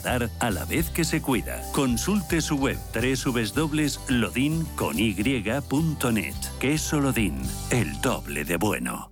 [0.00, 1.60] dar a la vez que se cuida.
[1.72, 3.94] Consulte su web www.lodin.net.
[6.58, 9.11] Queso Lodin, el doble de bueno.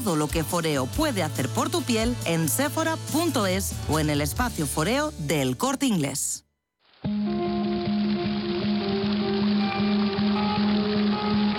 [0.05, 5.11] lo que Foreo puede hacer por tu piel en sephora.es o en el espacio Foreo
[5.19, 6.45] del Corte Inglés.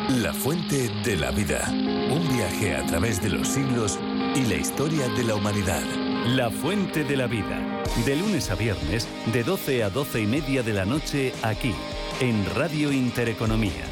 [0.09, 1.69] La fuente de la vida.
[1.71, 3.99] Un viaje a través de los siglos
[4.35, 5.83] y la historia de la humanidad.
[6.27, 7.83] La fuente de la vida.
[8.05, 11.75] De lunes a viernes, de 12 a 12 y media de la noche, aquí,
[12.21, 13.92] en Radio Intereconomía.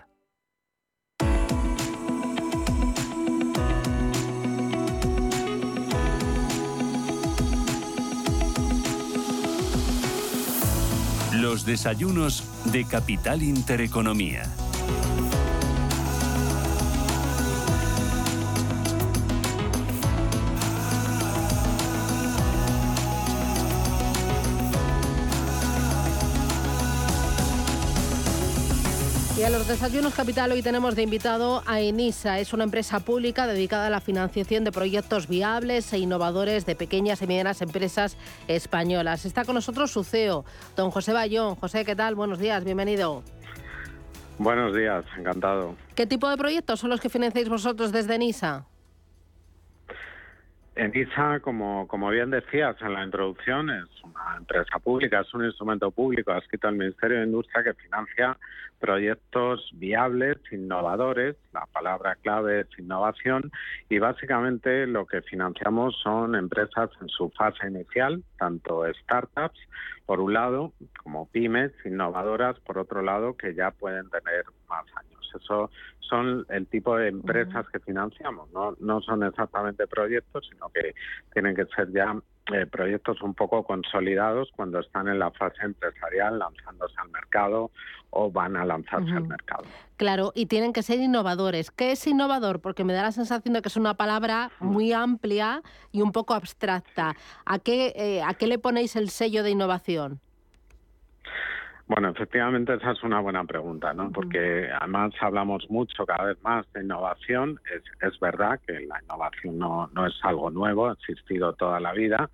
[11.41, 14.43] Los desayunos de Capital Intereconomía.
[29.41, 32.37] Y a los desayunos capital hoy tenemos de invitado a Enisa.
[32.37, 37.23] Es una empresa pública dedicada a la financiación de proyectos viables e innovadores de pequeñas
[37.23, 39.25] y medianas empresas españolas.
[39.25, 41.55] Está con nosotros su CEO, don José Bayón.
[41.55, 42.13] José, ¿qué tal?
[42.13, 43.23] Buenos días, bienvenido.
[44.37, 45.75] Buenos días, encantado.
[45.95, 48.67] ¿Qué tipo de proyectos son los que financiáis vosotros desde Enisa?
[50.75, 55.91] ENISA, como, como bien decías en la introducción, es una empresa pública, es un instrumento
[55.91, 58.37] público adscrito al Ministerio de Industria que financia
[58.79, 63.51] proyectos viables, innovadores, la palabra clave es innovación,
[63.89, 69.59] y básicamente lo que financiamos son empresas en su fase inicial, tanto startups,
[70.05, 70.73] por un lado,
[71.03, 75.20] como pymes innovadoras, por otro lado, que ya pueden tener más años.
[75.35, 75.69] Eso
[75.99, 78.51] son el tipo de empresas que financiamos.
[78.51, 80.93] No, no son exactamente proyectos, sino que
[81.33, 82.15] tienen que ser ya
[82.53, 87.71] eh, proyectos un poco consolidados cuando están en la fase empresarial lanzándose al mercado
[88.09, 89.63] o van a lanzarse al mercado.
[89.95, 91.71] Claro, y tienen que ser innovadores.
[91.71, 92.59] ¿Qué es innovador?
[92.59, 95.61] Porque me da la sensación de que es una palabra muy amplia
[95.93, 97.15] y un poco abstracta.
[97.45, 100.19] ¿A qué, eh, ¿a qué le ponéis el sello de innovación?
[101.93, 104.13] Bueno, efectivamente esa es una buena pregunta, ¿no?
[104.13, 107.59] Porque además hablamos mucho cada vez más de innovación.
[107.65, 111.91] Es, es verdad que la innovación no, no es algo nuevo, ha existido toda la
[111.91, 112.29] vida,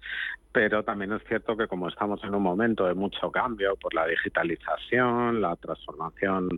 [0.52, 4.06] pero también es cierto que como estamos en un momento de mucho cambio por la
[4.06, 6.50] digitalización, la transformación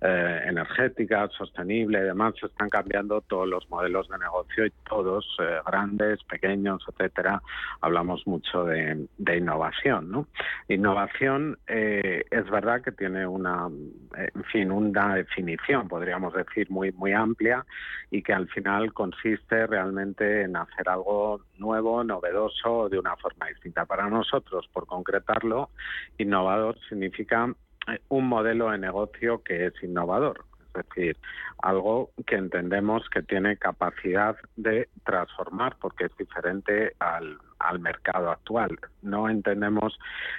[0.00, 5.24] eh, energética, sostenible y demás, se están cambiando todos los modelos de negocio y todos,
[5.40, 7.42] eh, grandes, pequeños, etcétera,
[7.80, 9.06] hablamos mucho de,
[9.36, 10.10] innovación.
[10.10, 10.26] ¿no?
[10.68, 13.68] Innovación eh, es verdad que tiene una,
[14.16, 17.64] en fin, una definición, podríamos decir, muy, muy amplia
[18.10, 23.84] y que al final consiste realmente en hacer algo nuevo, novedoso, de una forma distinta.
[23.86, 25.70] Para nosotros, por concretarlo,
[26.18, 27.52] innovador significa
[27.88, 31.16] eh, un modelo de negocio que es innovador, es decir,
[31.62, 38.78] algo que entendemos que tiene capacidad de transformar porque es diferente al, al mercado actual.
[39.02, 39.98] No entendemos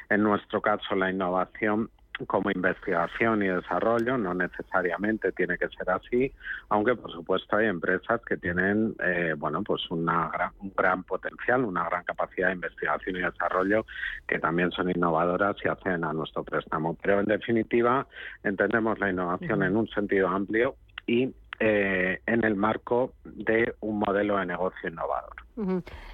[0.10, 1.90] en nuestro caso la innovación
[2.28, 6.32] como investigación y desarrollo, no necesariamente tiene que ser así,
[6.70, 11.88] aunque por supuesto hay empresas que tienen eh, bueno pues una un gran potencial, una
[11.90, 13.86] gran capacidad de investigación y desarrollo
[14.28, 16.98] que también son innovadoras y hacen a nuestro préstamo.
[17.02, 18.08] Pero en definitiva
[18.44, 20.76] entendemos la innovación en un sentido amplio
[21.06, 25.45] y eh, en el marco de un modelo de negocio innovador.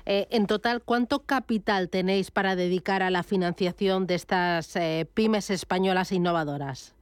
[0.06, 5.50] Eh, en total, ¿cuánto capital tenéis para dedicar a la financiación de estas eh, pymes
[5.50, 6.96] españolas innovadoras?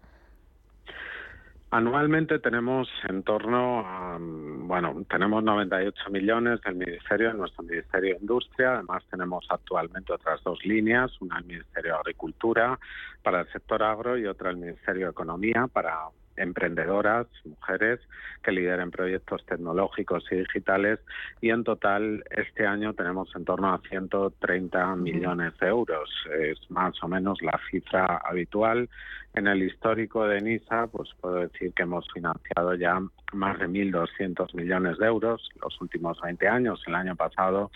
[1.72, 8.74] Anualmente tenemos en torno a, bueno, tenemos 98 millones del Ministerio, nuestro Ministerio de Industria.
[8.74, 12.80] Además tenemos actualmente otras dos líneas, una el Ministerio de Agricultura
[13.22, 16.08] para el sector agro y otra el Ministerio de Economía para
[16.40, 18.00] emprendedoras, mujeres
[18.44, 21.00] que lideren proyectos tecnológicos y digitales
[21.42, 26.10] y en total este año tenemos en torno a 130 millones de euros.
[26.40, 28.90] Es más o menos la cifra habitual.
[29.36, 33.00] En el histórico de NISA, pues puedo decir que hemos financiado ya
[33.34, 36.82] más de 1.200 millones de euros los últimos 20 años.
[36.88, 37.72] El año pasado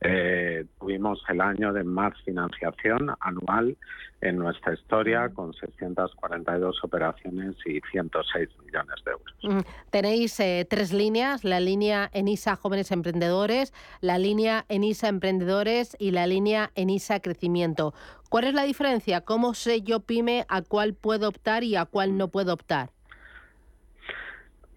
[0.00, 3.76] eh, tuvimos el año de más financiación anual
[4.20, 9.64] en nuestra historia con 642 operaciones y 106 millones de euros.
[9.90, 16.26] Tenéis eh, tres líneas, la línea ENISA Jóvenes Emprendedores, la línea ENISA Emprendedores y la
[16.26, 17.94] línea ENISA Crecimiento.
[18.28, 19.20] ¿Cuál es la diferencia?
[19.22, 22.90] ¿Cómo sé yo pyme a cuál puedo optar y a cuál no puedo optar?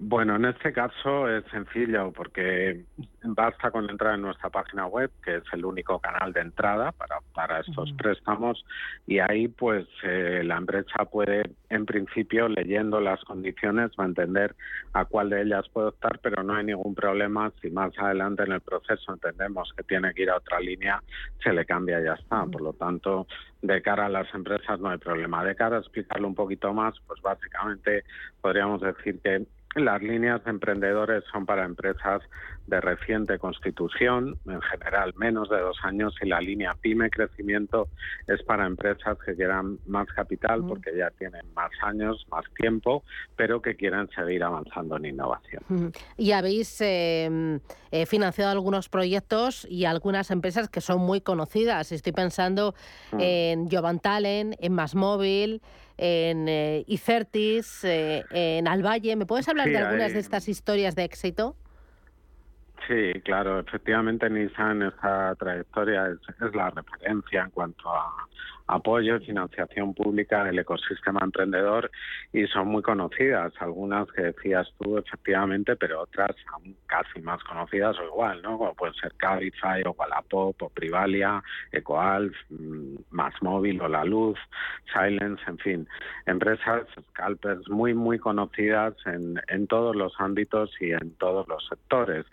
[0.03, 2.86] Bueno, en este caso es sencillo porque
[3.24, 7.19] basta con entrar en nuestra página web, que es el único canal de entrada para,
[7.36, 8.65] para estos préstamos,
[9.06, 14.56] y ahí pues eh, la empresa puede, en principio, leyendo las condiciones, va a entender
[14.94, 18.54] a cuál de ellas puede optar, pero no hay ningún problema si más adelante en
[18.54, 21.00] el proceso entendemos que tiene que ir a otra línea,
[21.44, 22.44] se le cambia y ya está.
[22.47, 23.27] Por lo tanto,
[23.62, 25.45] de cara a las empresas no hay problema.
[25.45, 28.04] De cara a explicarlo un poquito más, pues básicamente
[28.42, 29.45] podríamos decir que
[29.75, 32.21] las líneas de emprendedores son para empresas
[32.68, 37.88] de reciente constitución, en general menos de dos años, y la línea PyME Crecimiento
[38.27, 43.03] es para empresas que quieran más capital porque ya tienen más años, más tiempo,
[43.35, 45.91] pero que quieran seguir avanzando en innovación.
[46.18, 47.59] Y habéis em,
[47.91, 51.91] eh, financiado algunos proyectos y algunas empresas que son muy conocidas.
[51.91, 52.75] Estoy pensando
[53.12, 53.18] mm.
[53.19, 55.62] en Jovan Talent, en Más Móvil
[56.01, 59.15] en eh, Icertis, eh, en Alvalle.
[59.15, 61.56] ¿Me puedes hablar de algunas de estas historias de éxito?
[62.88, 68.12] Sí, claro, efectivamente Nissan esta trayectoria es, la referencia en cuanto a
[68.71, 71.91] apoyo financiación pública del ecosistema emprendedor
[72.31, 78.00] y son muy conocidas, algunas que decías tú efectivamente, pero otras aún casi más conocidas
[78.00, 78.57] o igual, ¿no?
[78.57, 84.39] Como pueden ser Cabify o Wallapop o Privalia, EcoAlf, mm, Más Móvil o La Luz,
[84.94, 85.88] Silence, en fin,
[86.25, 92.25] empresas scalpers muy, muy conocidas en, en todos los ámbitos y en todos los sectores.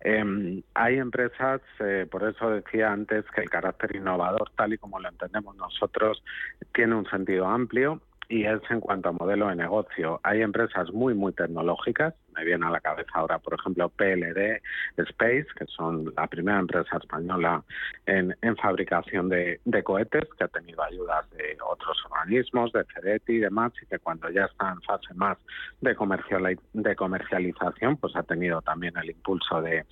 [0.00, 5.00] Em, hay empresas, eh, por eso decía antes que el carácter innovador, tal y como
[5.00, 5.83] lo entendemos nosotros,
[6.72, 10.20] tiene un sentido amplio y es en cuanto a modelo de negocio.
[10.22, 12.14] Hay empresas muy, muy tecnológicas.
[12.34, 14.60] Me viene a la cabeza ahora, por ejemplo, PLD
[14.96, 17.62] Space, que son la primera empresa española
[18.06, 23.72] en, fabricación de, cohetes, que ha tenido ayudas de otros organismos, de CEDETI y demás,
[23.82, 25.38] y que cuando ya está en fase más
[25.80, 25.94] de,
[26.72, 29.84] de comercialización, pues ha tenido también el impulso de,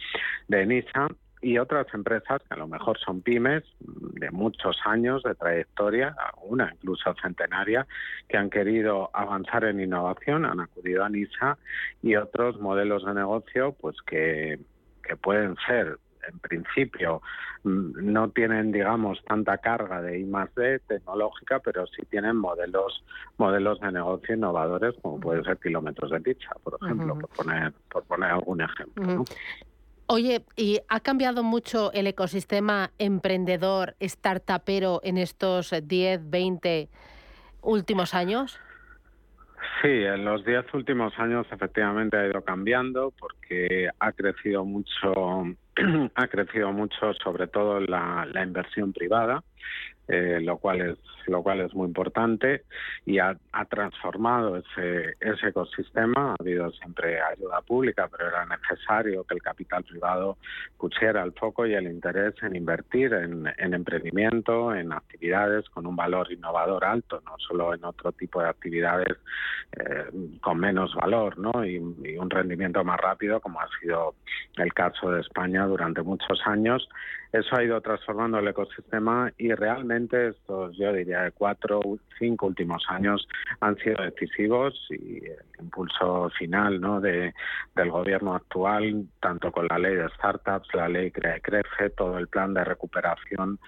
[0.49, 1.09] de NISA
[1.43, 6.73] y otras empresas que a lo mejor son pymes de muchos años de trayectoria, una
[6.73, 7.87] incluso centenaria,
[8.29, 11.59] que han querido avanzar en innovación, han acudido a NISA
[12.01, 14.61] y otros modelos de negocio pues que,
[15.03, 17.21] que pueden ser en principio
[17.65, 23.05] mm, no tienen digamos tanta carga de I más D tecnológica, pero sí tienen modelos
[23.37, 28.05] modelos de negocio innovadores como puede ser kilómetros de pizza, por ejemplo, por poner por
[28.05, 29.25] poner algún ejemplo.
[30.15, 36.91] Oye, ¿y ha cambiado mucho el ecosistema emprendedor, startupero en estos 10, 20
[37.63, 38.61] últimos años?
[39.81, 45.47] Sí, en los 10 últimos años efectivamente ha ido cambiando porque ha crecido mucho,
[46.15, 49.43] ha crecido mucho sobre todo la, la inversión privada
[50.13, 52.65] eh, lo cual es lo cual es muy importante
[53.07, 53.37] y ha,
[53.71, 56.33] transformado ese, ese ecosistema.
[56.33, 60.37] Ha habido siempre ayuda pública, pero era necesario que el capital privado
[60.77, 66.31] pusiera el foco y el interés en invertir en, emprendimiento, en actividades con un valor
[66.33, 69.17] innovador alto, no solo en otro tipo de actividades
[69.79, 71.65] eh, con menos valor ¿no?
[71.65, 74.17] y un rendimiento más rápido, como ha sido
[74.57, 76.89] el caso de España durante muchos años
[77.33, 81.81] eso ha ido transformando el ecosistema y realmente estos, yo diría, cuatro,
[82.19, 83.27] cinco últimos años
[83.61, 87.01] han sido decisivos y el impulso final ¿no?
[87.01, 87.33] de,
[87.75, 92.53] del gobierno actual, tanto con la ley de startups, la ley Crece, todo el plan
[92.53, 93.59] de recuperación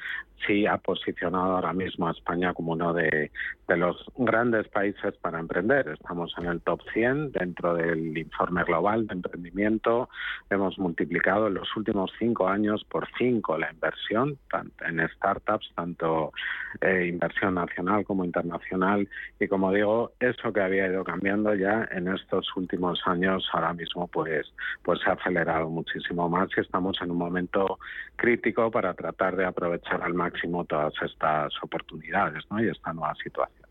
[0.47, 3.30] sí ha posicionado ahora mismo a España como uno de,
[3.68, 5.88] los grandes países para emprender.
[5.88, 10.09] Estamos en el top 100 dentro del informe global de emprendimiento.
[10.50, 14.39] Hemos multiplicado en los últimos cinco años por cinco la inversión
[14.87, 16.33] en startups, tanto
[16.81, 19.09] eh, inversión nacional como internacional.
[19.39, 24.09] Y como digo, eso que había ido cambiando ya en estos últimos años, ahora mismo
[24.09, 27.79] pues, pues se ha acelerado muchísimo más y estamos en un momento
[28.17, 32.63] crítico para tratar de aprovechar al máximo todas estas oportunidades ¿no?
[32.63, 33.65] y esta nueva situación.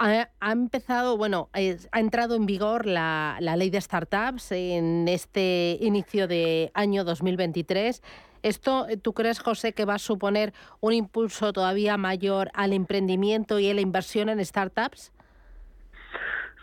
[0.00, 6.26] Ha, empezado, bueno, ha entrado en vigor la, la, ley de startups en este inicio
[6.26, 8.02] de año 2023.
[8.42, 13.68] ¿Esto tú crees, José, que va a suponer un impulso todavía mayor al emprendimiento y
[13.70, 15.12] a la inversión en startups?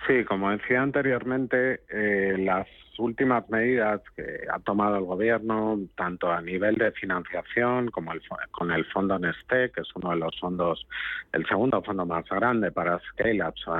[0.08, 2.68] Sí, como decía anteriormente, eh, las
[3.00, 8.72] últimas medidas que ha tomado el gobierno, tanto a nivel de financiación como el, con
[8.72, 10.88] el fondo Neste, que es uno de los fondos,
[11.34, 13.76] el segundo fondo más grande para scale-ups o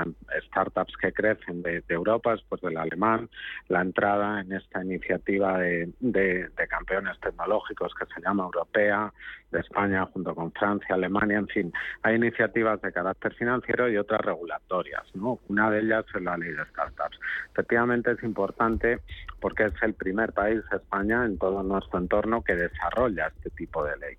[0.46, 3.28] startups que crecen de, Europa, después del alemán,
[3.68, 9.12] la entrada en esta iniciativa de, de, campeones tecnológicos que se llama Europea,
[9.50, 11.72] de España junto con Francia, Alemania, en fin,
[12.02, 15.04] hay iniciativas de carácter financiero y otras regulatorias.
[15.14, 15.38] ¿no?
[15.48, 17.18] Una de ellas es la ley de startups.
[17.52, 19.00] Efectivamente es importante
[19.40, 23.96] porque es el primer país, España, en todo nuestro entorno que desarrolla este tipo de
[23.98, 24.16] ley.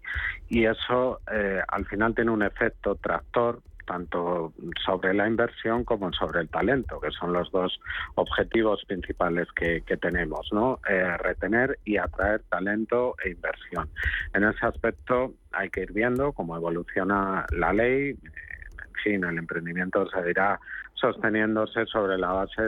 [0.47, 4.53] Y eso eh, al final tiene un efecto tractor tanto
[4.85, 7.79] sobre la inversión como sobre el talento, que son los dos
[8.13, 10.79] objetivos principales que, tenemos, ¿no?
[10.87, 13.89] Eh, retener y atraer talento e inversión.
[14.35, 18.15] En ese aspecto hay que ir viendo cómo evoluciona la ley.
[19.03, 20.59] Fin, el emprendimiento se dirá
[20.93, 22.61] sosteniéndose sobre la base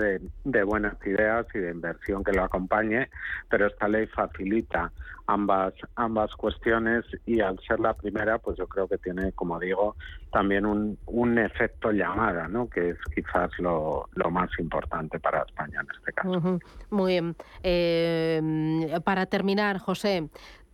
[0.44, 3.10] de, buenas ideas y de inversión que lo acompañe,
[3.50, 4.92] pero esta ley facilita
[5.28, 9.96] ambas ambas cuestiones y al ser la primera, pues yo creo que tiene, como digo,
[10.32, 12.70] también un, un efecto llamada, ¿no?
[12.70, 16.60] que es quizás lo, lo más importante para España en este caso.
[16.90, 17.36] Muy bien.
[17.64, 20.30] Eh, para terminar, José,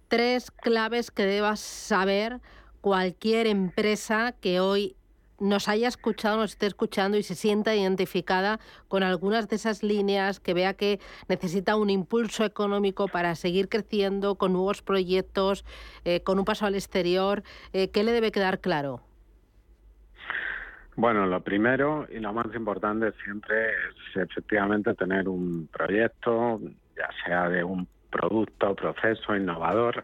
[0.07, 2.39] tres claves que debas saber
[2.81, 4.96] cualquier empresa que hoy
[5.39, 10.39] nos haya escuchado, nos esté escuchando y se sienta identificada con algunas de esas líneas,
[10.39, 15.65] que vea que necesita un impulso económico para seguir creciendo con nuevos proyectos,
[16.05, 19.01] eh, con un paso al exterior, eh, ¿qué le debe quedar claro?
[20.95, 26.59] Bueno, lo primero y lo más importante siempre es efectivamente tener un proyecto,
[26.95, 30.03] ya sea de un producto, proceso innovador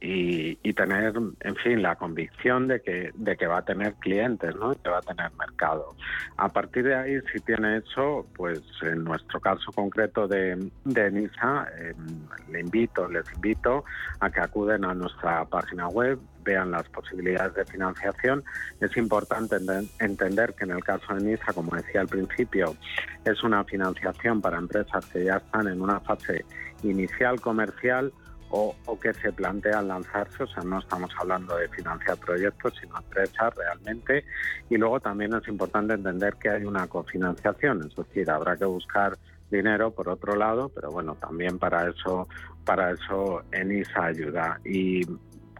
[0.00, 4.74] y, tener, en fin, la convicción de que, de que va a tener clientes, ¿no?
[4.74, 5.94] que va a tener mercado.
[6.38, 11.68] A partir de ahí, si tiene eso, pues en nuestro caso concreto de, de NISA,
[11.78, 13.84] em, le invito, les invito
[14.20, 18.44] a que acuden a nuestra página web, vean las posibilidades de financiación.
[18.80, 19.56] Es importante
[19.98, 22.76] entender que en el caso de NISA, como decía al principio,
[23.24, 26.44] es una financiación para empresas que ya están en una fase
[26.82, 28.12] inicial comercial
[28.50, 33.54] o, que se plantean lanzarse, o sea, no estamos hablando de financiar proyectos, sino empresas
[33.54, 34.24] realmente.
[34.68, 39.16] Y luego también es importante entender que hay una cofinanciación, es decir, habrá que buscar
[39.50, 42.28] dinero por otro lado, pero bueno, también para eso,
[42.64, 44.60] para eso ENISA ayuda.
[44.64, 45.02] Y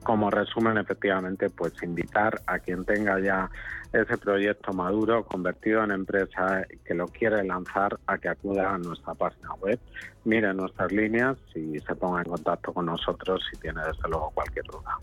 [0.03, 3.51] como resumen, efectivamente, pues invitar a quien tenga ya
[3.93, 9.15] ese proyecto maduro, convertido en empresa, que lo quiere lanzar, a que acuda a nuestra
[9.15, 9.79] página web,
[10.25, 14.65] mire nuestras líneas y se ponga en contacto con nosotros si tiene desde luego cualquier
[14.67, 14.99] duda.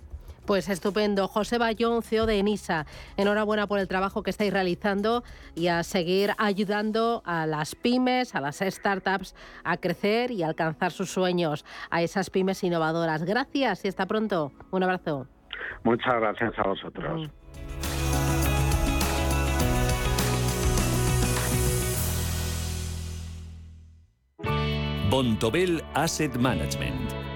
[0.47, 1.27] Pues estupendo.
[1.27, 2.85] José Bayón, CEO de ENISA.
[3.17, 5.25] Enhorabuena por el trabajo que estáis realizando
[5.55, 9.35] y a seguir ayudando a las pymes, a las startups
[9.65, 13.25] a crecer y alcanzar sus sueños, a esas pymes innovadoras.
[13.25, 14.53] Gracias y hasta pronto.
[14.71, 15.27] Un abrazo.
[15.83, 17.29] Muchas gracias a vosotros.
[25.09, 27.16] Bontobel Asset Management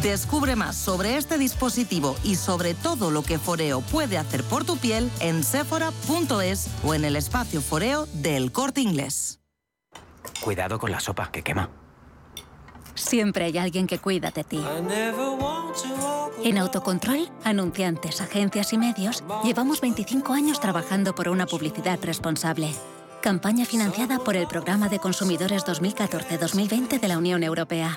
[0.00, 4.76] Descubre más sobre este dispositivo y sobre todo lo que Foreo puede hacer por tu
[4.76, 9.40] piel en sephora.es o en el espacio Foreo del Corte Inglés.
[10.40, 11.70] Cuidado con la sopa que quema.
[12.94, 14.60] Siempre hay alguien que cuida de ti.
[16.44, 22.72] En Autocontrol, anunciantes, agencias y medios, llevamos 25 años trabajando por una publicidad responsable.
[23.22, 27.96] Campaña financiada por el Programa de Consumidores 2014-2020 de la Unión Europea.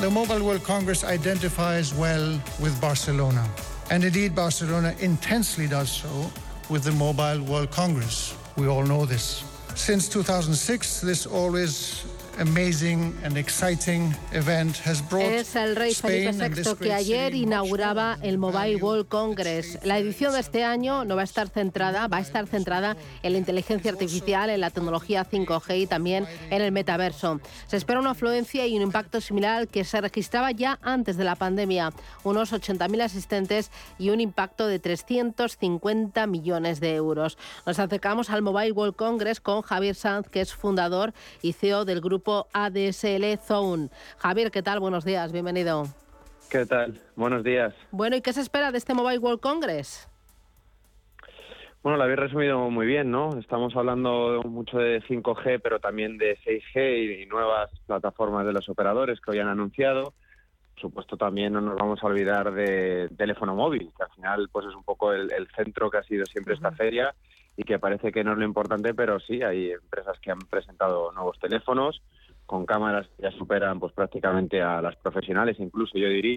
[0.00, 3.46] The Mobile World Congress identifies well with Barcelona.
[3.90, 6.32] And indeed, Barcelona intensely does so
[6.70, 8.34] with the Mobile World Congress.
[8.56, 9.44] We all know this.
[9.74, 12.06] Since 2006, this always
[12.40, 18.38] amazing and exciting event has brought es el rey Felipe VI que ayer inauguraba el
[18.38, 19.78] Mobile World Congress.
[19.84, 23.32] La edición de este año no va a estar centrada, va a estar centrada en
[23.32, 27.40] la inteligencia artificial, en la tecnología 5G y también en el metaverso.
[27.66, 31.24] Se espera una afluencia y un impacto similar al que se registraba ya antes de
[31.24, 31.92] la pandemia,
[32.24, 37.36] unos 80.000 asistentes y un impacto de 350 millones de euros.
[37.66, 42.00] Nos acercamos al Mobile World Congress con Javier Sanz, que es fundador y CEO del
[42.00, 43.88] grupo ADSL Zone.
[44.18, 44.80] Javier, ¿qué tal?
[44.80, 45.84] Buenos días, bienvenido.
[46.50, 47.00] ¿Qué tal?
[47.16, 47.74] Buenos días.
[47.90, 50.10] Bueno, ¿y qué se espera de este Mobile World Congress?
[51.82, 53.38] Bueno, lo habéis resumido muy bien, ¿no?
[53.38, 59.18] Estamos hablando mucho de 5G, pero también de 6G y, nuevas plataformas de los operadores
[59.18, 60.12] que hoy han anunciado.
[60.74, 64.66] Por supuesto, también no nos vamos a olvidar de teléfono móvil, que al final pues
[64.66, 67.14] es un poco el, centro que ha sido siempre esta feria
[67.56, 71.12] y que parece que no es lo importante, pero sí, hay empresas que han presentado
[71.12, 72.02] nuevos teléfonos,
[72.50, 76.36] con cámaras que ya superan pues prácticamente a las profesionales, incluso yo diría.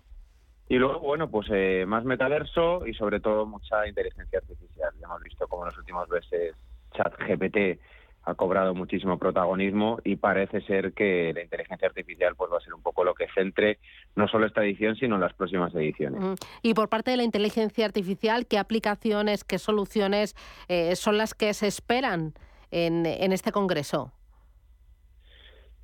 [0.69, 4.91] Y luego, bueno, pues eh, más metaverso y sobre todo mucha inteligencia artificial.
[5.01, 6.55] Ya hemos visto como en los últimos meses
[6.95, 7.81] ChatGPT
[8.25, 12.75] ha cobrado muchísimo protagonismo y parece ser que la inteligencia artificial pues va a ser
[12.75, 13.79] un poco lo que centre
[14.15, 16.39] no solo esta edición sino las próximas ediciones.
[16.61, 20.35] Y por parte de la inteligencia artificial, ¿qué aplicaciones, qué soluciones
[20.67, 22.35] eh, son las que se esperan
[22.69, 24.13] en, en este congreso?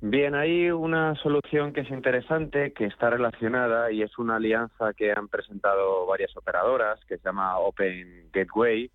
[0.02, 5.12] Bien, hay una solución que es interesante, que está relacionada y es una alianza que
[5.12, 8.90] han presentado varias operadoras, que se llama Open Gateway,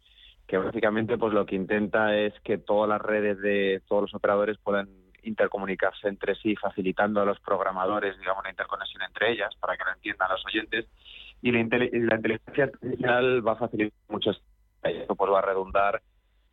[0.48, 4.58] que básicamente pues lo que intenta es que todas las redes de todos los operadores
[4.58, 4.90] puedan
[5.22, 9.92] intercomunicarse entre sí, facilitando a los programadores, digamos, la interconexión entre ellas, para que lo
[9.94, 10.88] entiendan los oyentes.
[11.42, 14.32] Y la, inteligencia artificial va a facilitar mucho
[14.82, 16.02] esto, pues va a redundar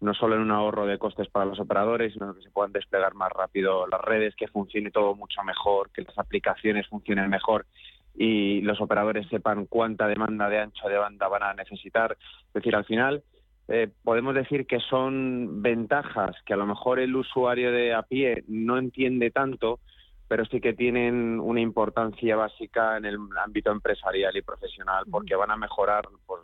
[0.03, 3.15] no solo en un ahorro de costes para los operadores, sino que se puedan desplegar
[3.15, 7.67] más rápido las redes, que funcione todo mucho mejor, que las aplicaciones funcionen mejor
[8.15, 12.17] y los operadores sepan cuánta demanda de ancho de banda van a necesitar.
[12.49, 13.23] Es decir, al final
[13.69, 18.45] eh, podemos decir que son ventajas que a lo mejor el usuario de a pie
[18.49, 19.79] no entiende tanto,
[20.27, 25.53] pero sí que tienen una importancia básica en el ámbito empresarial y profesional porque van
[25.53, 26.43] a mejorar pues,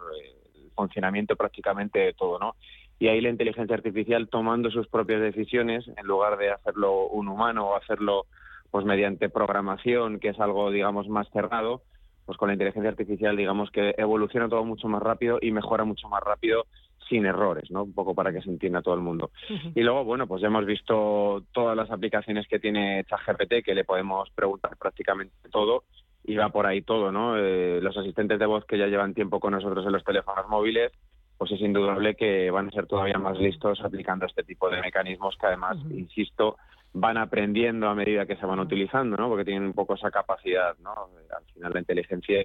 [0.54, 2.54] el funcionamiento prácticamente de todo, ¿no?
[2.98, 7.68] Y ahí la inteligencia artificial tomando sus propias decisiones en lugar de hacerlo un humano
[7.68, 8.26] o hacerlo
[8.70, 11.82] pues mediante programación que es algo digamos más cerrado
[12.26, 16.08] pues con la inteligencia artificial digamos que evoluciona todo mucho más rápido y mejora mucho
[16.08, 16.66] más rápido
[17.08, 17.84] sin errores, ¿no?
[17.84, 19.30] Un poco para que se entienda todo el mundo.
[19.74, 23.84] Y luego, bueno, pues ya hemos visto todas las aplicaciones que tiene ChatGPT, que le
[23.84, 25.84] podemos preguntar prácticamente todo,
[26.24, 27.36] y va por ahí todo, ¿no?
[27.38, 30.92] Eh, los asistentes de voz que ya llevan tiempo con nosotros en los teléfonos móviles,
[31.38, 35.36] pues es indudable que van a ser todavía más listos aplicando este tipo de mecanismos
[35.40, 36.56] que además, insisto,
[36.92, 39.28] van aprendiendo a medida que se van utilizando, ¿no?
[39.28, 40.90] Porque tienen un poco esa capacidad, ¿no?
[41.36, 42.44] Al final la inteligencia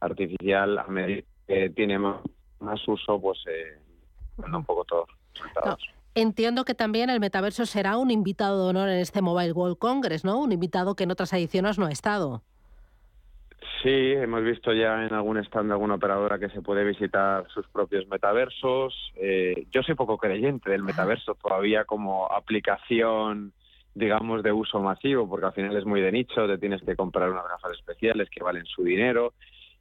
[0.00, 2.20] artificial, a medida que tiene más,
[2.86, 3.78] uso, pues eh,
[4.36, 5.08] un poco todos
[6.14, 10.24] Entiendo que también el metaverso será un invitado de honor en este Mobile World Congress,
[10.24, 10.38] ¿no?
[10.38, 12.42] Un invitado que en otras ediciones no ha estado.
[13.82, 17.66] Sí, hemos visto ya en algún stand de alguna operadora que se puede visitar sus
[17.68, 19.12] propios metaversos.
[19.16, 23.52] Eh, yo soy poco creyente del metaverso todavía como aplicación,
[23.94, 27.30] digamos, de uso masivo, porque al final es muy de nicho, te tienes que comprar
[27.30, 29.34] unas gafas especiales que valen su dinero.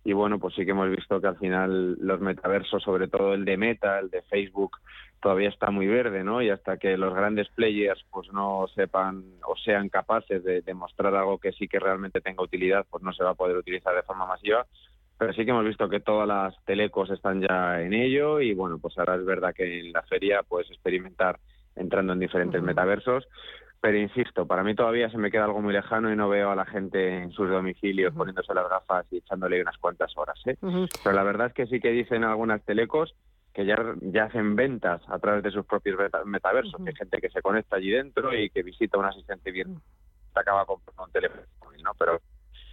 [0.04, 3.46] Y bueno, pues sí que hemos visto que al final los metaversos, sobre todo el
[3.46, 4.80] de Meta, el de Facebook,
[5.24, 6.42] todavía está muy verde, ¿no?
[6.42, 11.38] Y hasta que los grandes players pues no sepan o sean capaces de demostrar algo
[11.38, 14.28] que sí que realmente tenga utilidad, pues no se va a poder utilizar de forma
[14.28, 14.68] masiva.
[15.18, 18.80] Pero sí que hemos visto que todas las telecos están ya en ello y bueno,
[18.80, 21.40] pues ahora es verdad que en la feria puedes experimentar
[21.78, 23.26] entrando en diferentes metaversos.
[23.80, 26.56] Pero insisto, para mí todavía se me queda algo muy lejano y no veo a
[26.56, 30.38] la gente en sus domicilios poniéndose las gafas y echándole unas cuantas horas.
[30.46, 30.58] ¿eh?
[30.60, 33.16] Pero la verdad es que sí que dicen algunas telecos
[33.54, 37.30] que ya, ya hacen ventas a través de sus propios metaversos, que hay gente que
[37.30, 39.82] se conecta allí dentro y que visita un asistente virtual,
[40.34, 41.44] te acaba comprando un teléfono,
[41.84, 41.92] ¿no?
[41.98, 42.20] Pero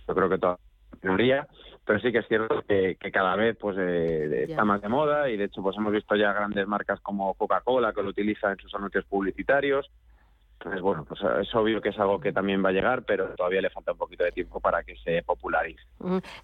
[0.08, 0.58] yo creo que toda
[1.02, 1.46] minoría,
[1.84, 5.36] pero sí que es cierto que, cada vez pues eh, está más de moda y
[5.36, 8.74] de hecho pues hemos visto ya grandes marcas como Coca-Cola que lo utilizan en sus
[8.74, 9.90] anuncios publicitarios,
[10.61, 13.35] entonces, bueno, pues eh, es obvio que es algo que también va a llegar, pero
[13.35, 15.81] todavía le falta un poquito de tiempo para que se popularice.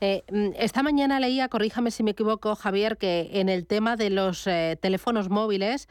[0.01, 4.09] Eh, mm, esta mañana leía, corríjame si me equivoco, Javier, que en el tema de
[4.09, 5.89] los eh, teléfonos móviles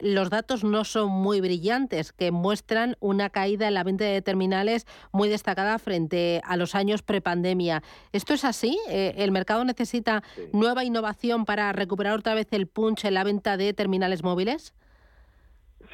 [0.00, 4.86] los datos no son muy brillantes, que muestran una caída en la venta de terminales
[5.12, 7.82] muy destacada frente a los años prepandemia.
[8.12, 8.78] ¿Esto es así?
[8.88, 13.72] ¿El mercado necesita nueva innovación para recuperar otra vez el punch en la venta de
[13.74, 14.74] terminales móviles?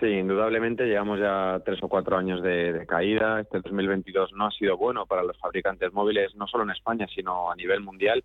[0.00, 3.40] Sí, indudablemente llevamos ya tres o cuatro años de, caída.
[3.40, 7.50] Este 2022 no ha sido bueno para los fabricantes móviles, no solo en España, sino
[7.50, 8.24] a nivel mundial.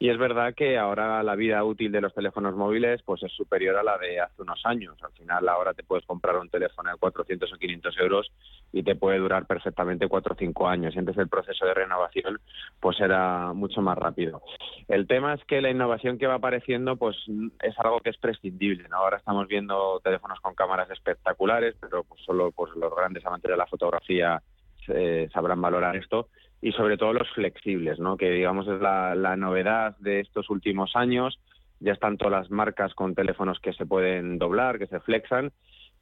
[0.00, 3.76] Y es verdad que ahora la vida útil de los teléfonos móviles pues es superior
[3.76, 4.96] a la de hace unos años.
[5.02, 8.32] Al final ahora te puedes comprar un teléfono de 400 o 500 euros
[8.72, 10.94] y te puede durar perfectamente 4 o 5 años.
[10.94, 12.38] Y antes el proceso de renovación
[12.78, 14.40] pues era mucho más rápido.
[14.86, 17.16] El tema es que la innovación que va apareciendo pues
[17.60, 18.88] es algo que es prescindible.
[18.88, 18.98] ¿no?
[18.98, 23.56] Ahora estamos viendo teléfonos con cámaras espectaculares, pero pues solo pues los grandes amantes de
[23.56, 24.40] la fotografía
[24.86, 26.28] eh, sabrán valorar esto
[26.60, 28.16] y sobre todo los flexibles, ¿no?
[28.16, 31.38] que digamos es la, novedad de estos últimos años.
[31.80, 35.52] Ya están todas las marcas con teléfonos que se pueden doblar, que se flexan,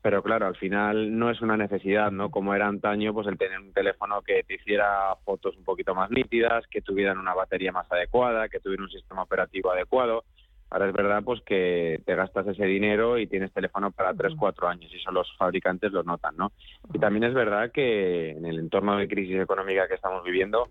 [0.01, 2.31] pero claro, al final no es una necesidad, ¿no?
[2.31, 6.11] Como era antaño, pues el tener un teléfono que te hiciera fotos un poquito más
[6.11, 10.25] nítidas, que tuvieran una batería más adecuada, que tuviera un sistema operativo adecuado.
[10.71, 14.69] Ahora es verdad pues que te gastas ese dinero y tienes teléfono para 3, 4
[14.69, 16.53] años y eso los fabricantes lo notan, ¿no?
[16.93, 20.69] Y también es verdad que en el entorno de crisis económica que estamos viviendo,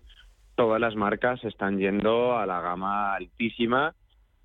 [0.54, 3.94] todas las marcas están yendo a la gama altísima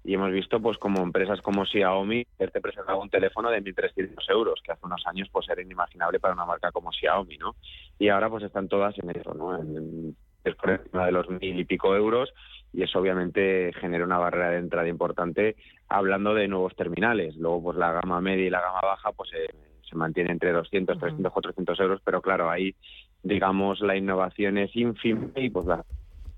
[0.03, 4.61] y hemos visto pues como empresas como Xiaomi te presentaba un teléfono de 1.300 euros,
[4.63, 7.55] que hace unos años pues era inimaginable para una marca como Xiaomi, ¿no?
[7.99, 9.55] Y ahora pues están todas en eso, ¿no?
[9.57, 12.33] En, es por encima de los mil y pico euros
[12.73, 15.55] y eso obviamente genera una barrera de entrada importante
[15.89, 17.35] hablando de nuevos terminales.
[17.35, 19.53] Luego, pues la gama media y la gama baja pues eh,
[19.89, 22.75] se mantiene entre 200, 300, 400 euros, pero claro, ahí
[23.23, 25.83] digamos la innovación es ínfima y pues la,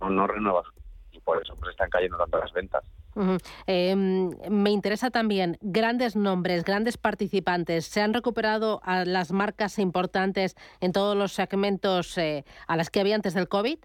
[0.01, 0.63] no, no renueva
[1.11, 2.83] y por eso pues están cayendo tanto las ventas.
[3.67, 7.85] Em, me interesa también grandes nombres, grandes participantes.
[7.85, 13.01] ¿Se han recuperado a las marcas importantes en todos los segmentos eh, a las que
[13.01, 13.77] había antes del COVID?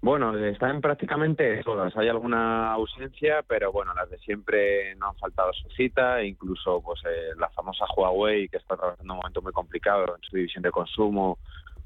[0.00, 1.96] Bueno, están prácticamente todas.
[1.96, 6.22] Hay alguna ausencia, pero bueno, las de siempre no han faltado su cita.
[6.22, 10.36] Incluso, pues eh, la famosa Huawei, que está atravesando un momento muy complicado en su
[10.36, 11.38] división de consumo,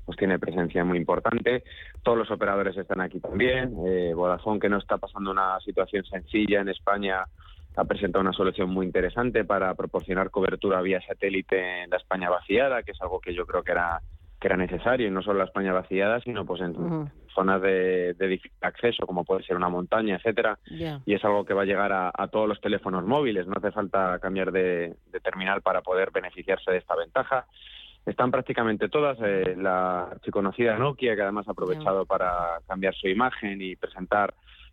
[0.04, 1.62] pues tiene presencia muy importante.
[2.02, 3.74] Todos los operadores están aquí también.
[3.86, 7.24] Eh, Vodafone, que no está pasando una situación sencilla en España,
[7.76, 12.82] ha presentado una solución muy interesante para proporcionar cobertura vía satélite en la España vaciada,
[12.82, 14.02] que es algo que yo creo que era
[14.40, 18.56] que era necesario, y no solo la España vaciada, sino pues en zonas de, difícil
[18.62, 22.28] acceso, como puede ser una montaña, etcétera, y es algo que va a llegar a,
[22.28, 26.96] todos los teléfonos móviles, no hace falta cambiar de, terminal para poder beneficiarse de esta
[26.96, 27.46] ventaja.
[28.06, 33.60] Están prácticamente todas, eh, la archiconocida Nokia, que además ha aprovechado para cambiar su imagen
[33.60, 34.32] y presentar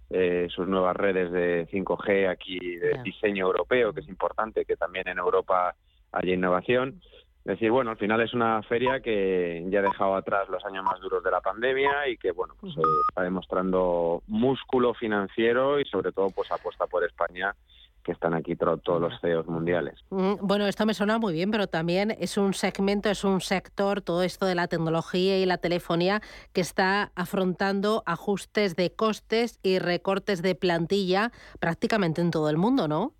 [0.10, 5.10] eh, sus nuevas redes de 5G aquí de diseño europeo, que es importante, que también
[5.10, 5.75] en Europa
[6.13, 7.01] haya innovación.
[7.47, 10.83] Es decir, bueno, al final es una feria que ya ha dejado atrás los años
[10.83, 15.86] más duros de la pandemia y que, bueno, pues, eh, está demostrando músculo financiero y
[15.86, 17.55] sobre todo pues apuesta por España
[18.03, 19.97] que están aquí todos los CEOs mundiales.
[20.10, 24.23] Bueno, esto me suena muy bien, pero también es un segmento, es un sector, todo
[24.23, 30.41] esto de la tecnología y la telefonía, que está afrontando ajustes de costes y recortes
[30.41, 31.31] de plantilla
[31.62, 33.13] prácticamente en todo el mundo, ¿no?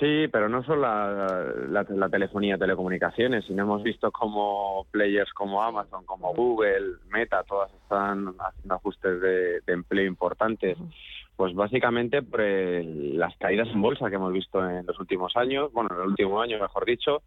[0.00, 0.80] Sí, pero no solo
[1.68, 7.70] la, la, telefonía, telecomunicaciones, sino hemos visto como players como Amazon, como Google, Meta, todas
[7.74, 10.78] están haciendo ajustes de, empleo importantes.
[11.36, 15.90] Pues básicamente por las caídas en bolsa que hemos visto en los últimos años, bueno,
[15.92, 17.22] en el último año, mejor dicho,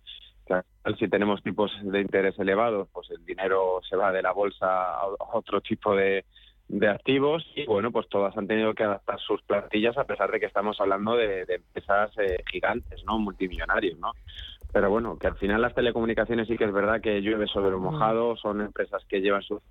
[0.48, 0.56] que
[0.98, 5.06] si tenemos tipos de interés elevados, pues el dinero se va de la bolsa a
[5.34, 6.26] otro tipo de,
[6.68, 10.40] de activos y bueno, pues todas han tenido que adaptar sus plantillas a pesar de
[10.40, 13.20] que estamos hablando de, empresas eh, gigantes, ¿no?
[13.20, 14.12] Multimillonarios, ¿no?
[14.72, 17.80] Pero bueno, que al final las telecomunicaciones sí que es verdad que llueve sobre lo
[17.80, 19.62] mojado, son empresas que llevan sus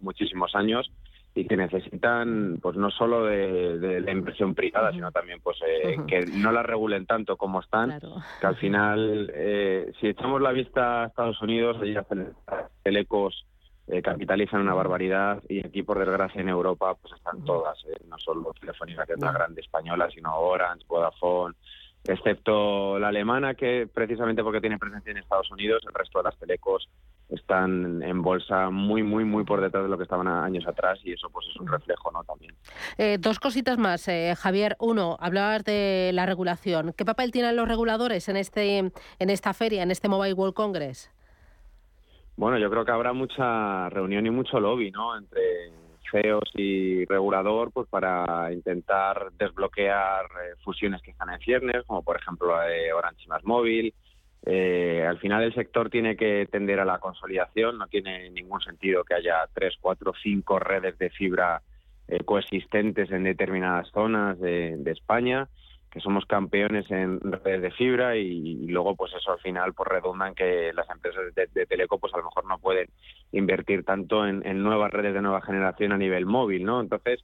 [0.00, 0.90] muchísimos años
[1.34, 6.26] y que necesitan pues no solo de, la inversión privada sino también pues eh, que
[6.26, 7.98] no la regulen tanto como están
[8.40, 11.96] que al final eh, si echamos la vista a Estados Unidos allí
[12.82, 13.46] telecos
[13.92, 18.16] eh, capitalizan una barbaridad y aquí por desgracia en Europa pues están todas, eh, no
[18.16, 21.54] solo Telefónica que es la grande española, sino Orange, Vodafone,
[22.02, 26.38] excepto la alemana que precisamente porque tiene presencia en Estados Unidos, el resto de las
[26.38, 26.88] telecos
[27.28, 31.12] están en bolsa muy, muy, muy por detrás de lo que estaban años atrás y
[31.12, 32.24] eso pues es un reflejo, ¿no?
[32.24, 32.54] También.
[32.96, 34.74] Eh, dos cositas más, Javier.
[34.80, 36.94] Uno, hablabas de la regulación.
[36.96, 41.10] ¿Qué papel tienen los reguladores en este, en esta feria, en este Mobile World Congress?
[42.36, 45.16] Bueno, yo creo que habrá mucha reunión y mucho lobby, ¿no?
[45.16, 45.70] Entre
[46.10, 52.16] CEOs y regulador, pues para intentar desbloquear eh, fusiones que están en ciernes, como por
[52.16, 53.94] ejemplo la Orange más Móvil.
[54.44, 59.04] Eh, al final el sector tiene que tender a la consolidación, no tiene ningún sentido
[59.04, 61.62] que haya tres, cuatro, cinco redes de fibra
[62.08, 65.48] eh, coexistentes en determinadas zonas de, de España
[65.92, 70.26] que somos campeones en redes de fibra y, luego pues eso al final pues redunda
[70.26, 72.88] en que las empresas de, teleco pues a lo mejor no pueden
[73.30, 76.80] invertir tanto en, nuevas redes de nueva generación a nivel móvil, ¿no?
[76.80, 77.22] Entonces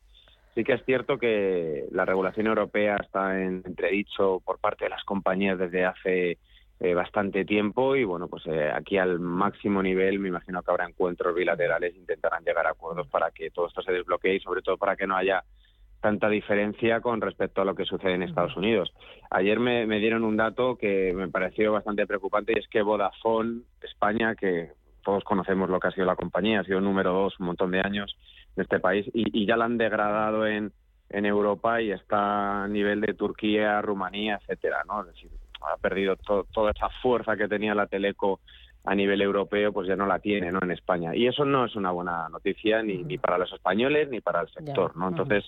[0.55, 5.05] sí que es cierto que la regulación europea está en entredicho por parte de las
[5.05, 6.39] compañías desde hace
[6.81, 10.87] eh, bastante tiempo y bueno pues eh, aquí al máximo nivel me imagino que habrá
[10.87, 14.77] encuentros bilaterales intentarán llegar a acuerdos para que todo esto se desbloquee y sobre todo
[14.77, 15.43] para que no haya
[16.01, 18.93] tanta diferencia con respecto a lo que sucede en Estados Unidos.
[19.31, 24.35] Ayer me, dieron un dato que me pareció bastante preocupante y es que Vodafone España,
[24.35, 24.73] que
[25.05, 27.81] todos conocemos lo que ha sido la compañía, ha sido número dos un montón de
[27.81, 28.17] años
[28.57, 30.73] en este país y, ya la han degradado en,
[31.11, 35.01] en Europa y está a nivel de Turquía, Rumanía, etcétera, ¿no?
[35.03, 35.31] Es decir,
[35.61, 38.41] ha perdido toda esa fuerza que tenía la Teleco
[38.89, 41.15] a nivel europeo pues ya no la tiene no en España.
[41.15, 44.49] Y eso no es una buena noticia ni, ni para los españoles ni para el
[44.49, 45.45] sector no entonces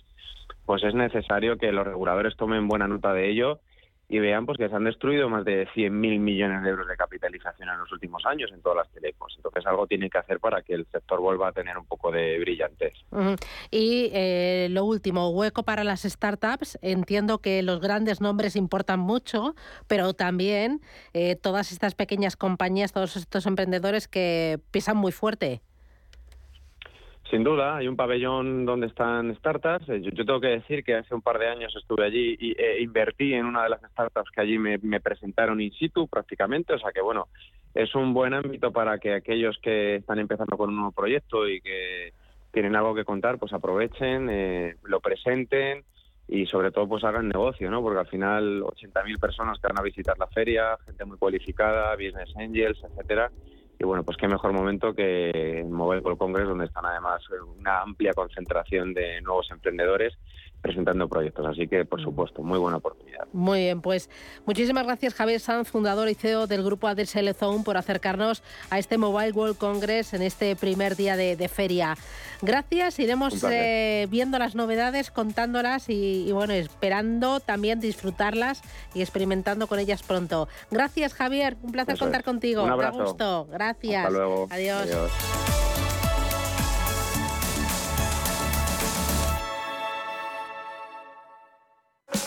[0.67, 3.61] pues es necesario que los reguladores tomen buena nota de ello
[4.11, 7.69] y vean pues que se han destruido más de 100.000 millones de euros de capitalización
[7.69, 9.33] en los últimos años en todas las telecos.
[9.37, 12.41] Entonces algo tiene que hacer para que el sector vuelva a tener un poco de
[12.41, 12.95] brillantez.
[13.71, 16.77] Y eh, lo último, hueco para las startups.
[16.83, 19.55] Entiendo que los grandes nombres importan mucho,
[19.87, 20.81] pero también
[21.15, 25.63] eh, todas estas pequeñas compañías, todos estos emprendedores que pisan muy fuerte.
[27.31, 29.89] Sin duda, hay un pabellón donde están startups.
[29.89, 32.83] Eh, yo, tengo que decir que hace un par de años estuve allí y e
[32.83, 36.75] invertí en una de las startups que allí me, presentaron in situ prácticamente.
[36.75, 37.29] O sea que, bueno,
[37.73, 41.61] es un buen ámbito para que aquellos que están empezando con un nuevo proyecto y
[41.61, 42.13] que
[42.51, 45.85] tienen algo que contar, pues aprovechen, eh, lo presenten
[46.27, 47.81] y sobre todo pues hagan negocio, ¿no?
[47.81, 52.35] Porque al final 80.000 personas que van a visitar la feria, gente muy cualificada, business
[52.37, 53.31] angels, etcétera
[53.81, 57.23] y bueno, pues qué mejor momento que Mobile World Congress, donde están además
[57.59, 60.13] una amplia concentración de nuevos emprendedores
[60.61, 61.47] presentando proyectos.
[61.47, 62.05] Así que, por mm.
[62.05, 63.27] supuesto, muy buena oportunidad.
[63.33, 64.11] Muy bien, pues
[64.47, 68.99] muchísimas gracias Javier Sanz, fundador y CEO del grupo Adelsel Zone, por acercarnos a este
[68.99, 71.97] Mobile World Congress en este primer día de, feria.
[72.43, 78.63] Gracias, iremos eh, viendo las novedades, contándolas y, bueno, esperando también disfrutarlas
[78.95, 80.49] y experimentando con ellas pronto.
[80.71, 82.65] Gracias Javier, un placer contar contigo.
[82.65, 83.05] Un abrazo.
[83.05, 83.49] gusto.
[83.51, 84.07] Gracias.
[84.07, 84.47] Hasta luego.
[84.51, 84.89] Adiós.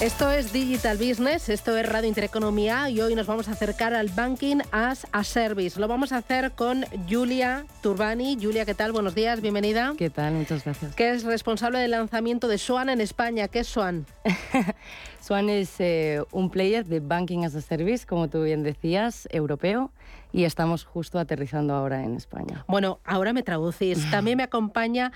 [0.00, 4.08] Esto es Digital Business, esto es Radio Intereconomía y hoy nos vamos a acercar al
[4.08, 5.78] Banking as a Service.
[5.78, 8.38] Lo vamos a hacer con Julia Turbani.
[8.40, 8.92] Julia, ¿qué tal?
[8.92, 9.92] Buenos días, bienvenida.
[9.98, 10.32] ¿Qué tal?
[10.32, 10.94] Muchas gracias.
[10.94, 13.48] Que es responsable del lanzamiento de Swan en España.
[13.48, 14.06] ¿Qué es Swan?
[15.20, 19.92] Swan es eh, un player de Banking as a Service, como tú bien decías, europeo,
[20.32, 22.64] y estamos justo aterrizando ahora en España.
[22.68, 23.98] Bueno, ahora me traducís.
[24.10, 25.12] También me acompaña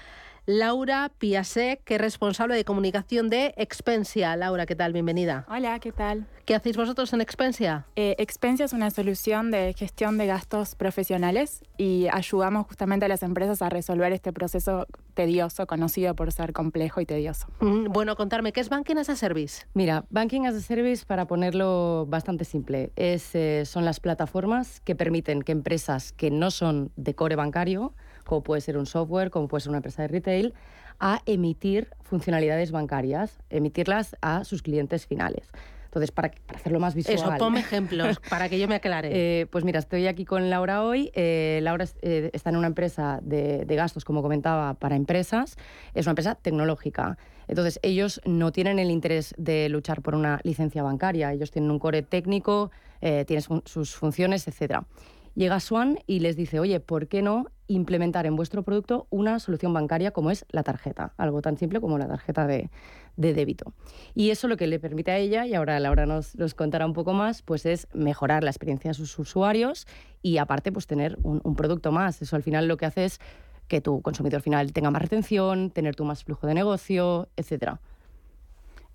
[0.47, 4.37] Laura Piasek, que es responsable de comunicación de Expensia.
[4.37, 4.93] Laura, ¿qué tal?
[4.93, 5.47] Bienvenida.
[5.49, 6.27] Hola, ¿qué tal?
[6.45, 7.87] ¿Qué hacéis vosotros en Expensia?
[7.97, 13.23] Eh, Expensia es una solución de gestión de gastos profesionales y ayudamos justamente a las
[13.23, 17.47] empresas a resolver este proceso tedioso, conocido por ser complejo y tedioso.
[17.61, 19.65] Mm, bueno, contarme, ¿qué es Banking as a Service?
[19.73, 24.95] Mira, Banking as a Service, para ponerlo bastante simple, es, eh, son las plataformas que
[24.95, 29.49] permiten que empresas que no son de core bancario, como puede ser un software, como
[29.49, 30.55] puede ser una empresa de retail,
[31.01, 35.51] a emitir funcionalidades bancarias, emitirlas a sus clientes finales.
[35.95, 37.15] Entonces, para, hacerlo más visual...
[37.15, 39.11] Eso, ponme ejemplos para que yo me aclare.
[39.13, 41.13] Eh, pues mira, estoy aquí con Laura hoy.
[41.15, 45.57] Eh, Laura eh, está en una empresa de, de, gastos, como comentaba, para empresas.
[45.95, 47.17] Es una empresa tecnológica.
[47.47, 51.33] Entonces, ellos no tienen el interés de luchar por una licencia bancaria.
[51.33, 54.87] Ellos tienen un core técnico, tienen sus funciones, etcétera.
[55.35, 59.73] Llega Swan y les dice, oye, ¿por qué no implementar en vuestro producto una solución
[59.73, 61.13] bancaria como es la tarjeta?
[61.17, 62.71] Algo tan simple como la tarjeta de,
[63.17, 63.73] débito.
[64.15, 66.93] Y eso lo que le permite a ella, y ahora Laura nos, nos, contará un
[66.93, 69.87] poco más, pues es mejorar la experiencia de sus usuarios
[70.23, 72.23] y aparte pues tener un, producto más.
[72.23, 73.21] Eso al final lo que hace es
[73.69, 77.81] que tu consumidor final tenga más retención, tener tu más flujo de negocio, etcétera.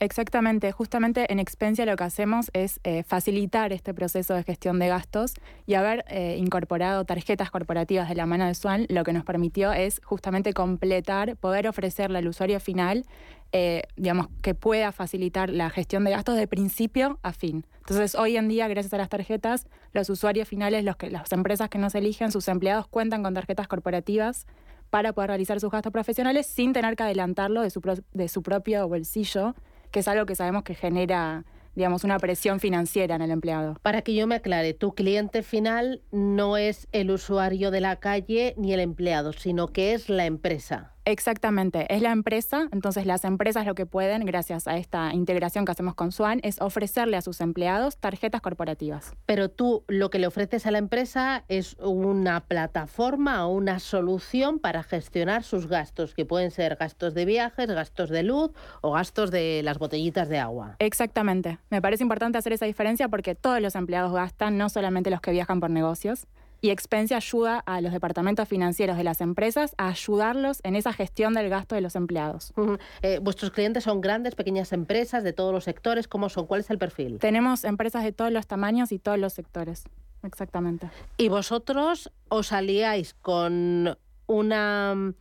[0.02, 4.88] Exactamente, justamente en Expensia lo que hacemos es eh, facilitar este proceso de gestión de
[4.88, 5.34] gastos
[5.66, 9.74] y haber eh, incorporado tarjetas corporativas de la mano de Swan, lo que nos permitió
[9.74, 13.04] es justamente completar, poder ofrecerle al usuario final,
[13.52, 17.66] eh, digamos, que pueda facilitar la gestión de gastos de principio a fin.
[17.80, 21.68] Entonces, hoy en día, gracias a las tarjetas, los usuarios finales, los que, las empresas
[21.68, 24.48] que nos eligen, sus empleados cuentan con tarjetas corporativas
[24.90, 27.82] para poder realizar sus gastos profesionales sin tener que adelantarlo de su,
[28.14, 29.56] de su propio bolsillo
[29.92, 33.76] que es algo que sabemos que genera digamos, una presión financiera en el empleado.
[33.82, 38.54] Para que yo me aclare, tu cliente final no es el usuario de la calle
[38.58, 40.94] ni el empleado, sino que es la empresa.
[41.10, 45.72] Exactamente, es la empresa, entonces las empresas lo que pueden, gracias a esta integración que
[45.72, 49.16] hacemos con Swan, es ofrecerle a sus empleados tarjetas corporativas.
[49.26, 54.60] Pero tú lo que le ofreces a la empresa es una plataforma o una solución
[54.60, 59.32] para gestionar sus gastos, que pueden ser gastos de viajes, gastos de luz o gastos
[59.32, 60.76] de las botellitas de agua.
[60.78, 65.22] Exactamente, me parece importante hacer esa diferencia porque todos los empleados gastan, no solamente los
[65.22, 66.28] que viajan por negocios
[66.62, 71.34] y Expensia ayuda a los departamentos financieros de las empresas a ayudarlos en esa gestión
[71.34, 72.54] del gasto de los empleados.
[73.02, 76.08] Eh, ¿Vuestros clientes son grandes, pequeñas empresas de todos los sectores?
[76.08, 76.48] ¿Cómo son?
[76.48, 77.20] ¿Cuál es el perfil?
[77.20, 79.84] Tenemos empresas de todos los tamaños y todos los sectores.
[80.24, 80.90] Exactamente.
[81.18, 85.14] ¿Y vosotros os aliáis con una mm,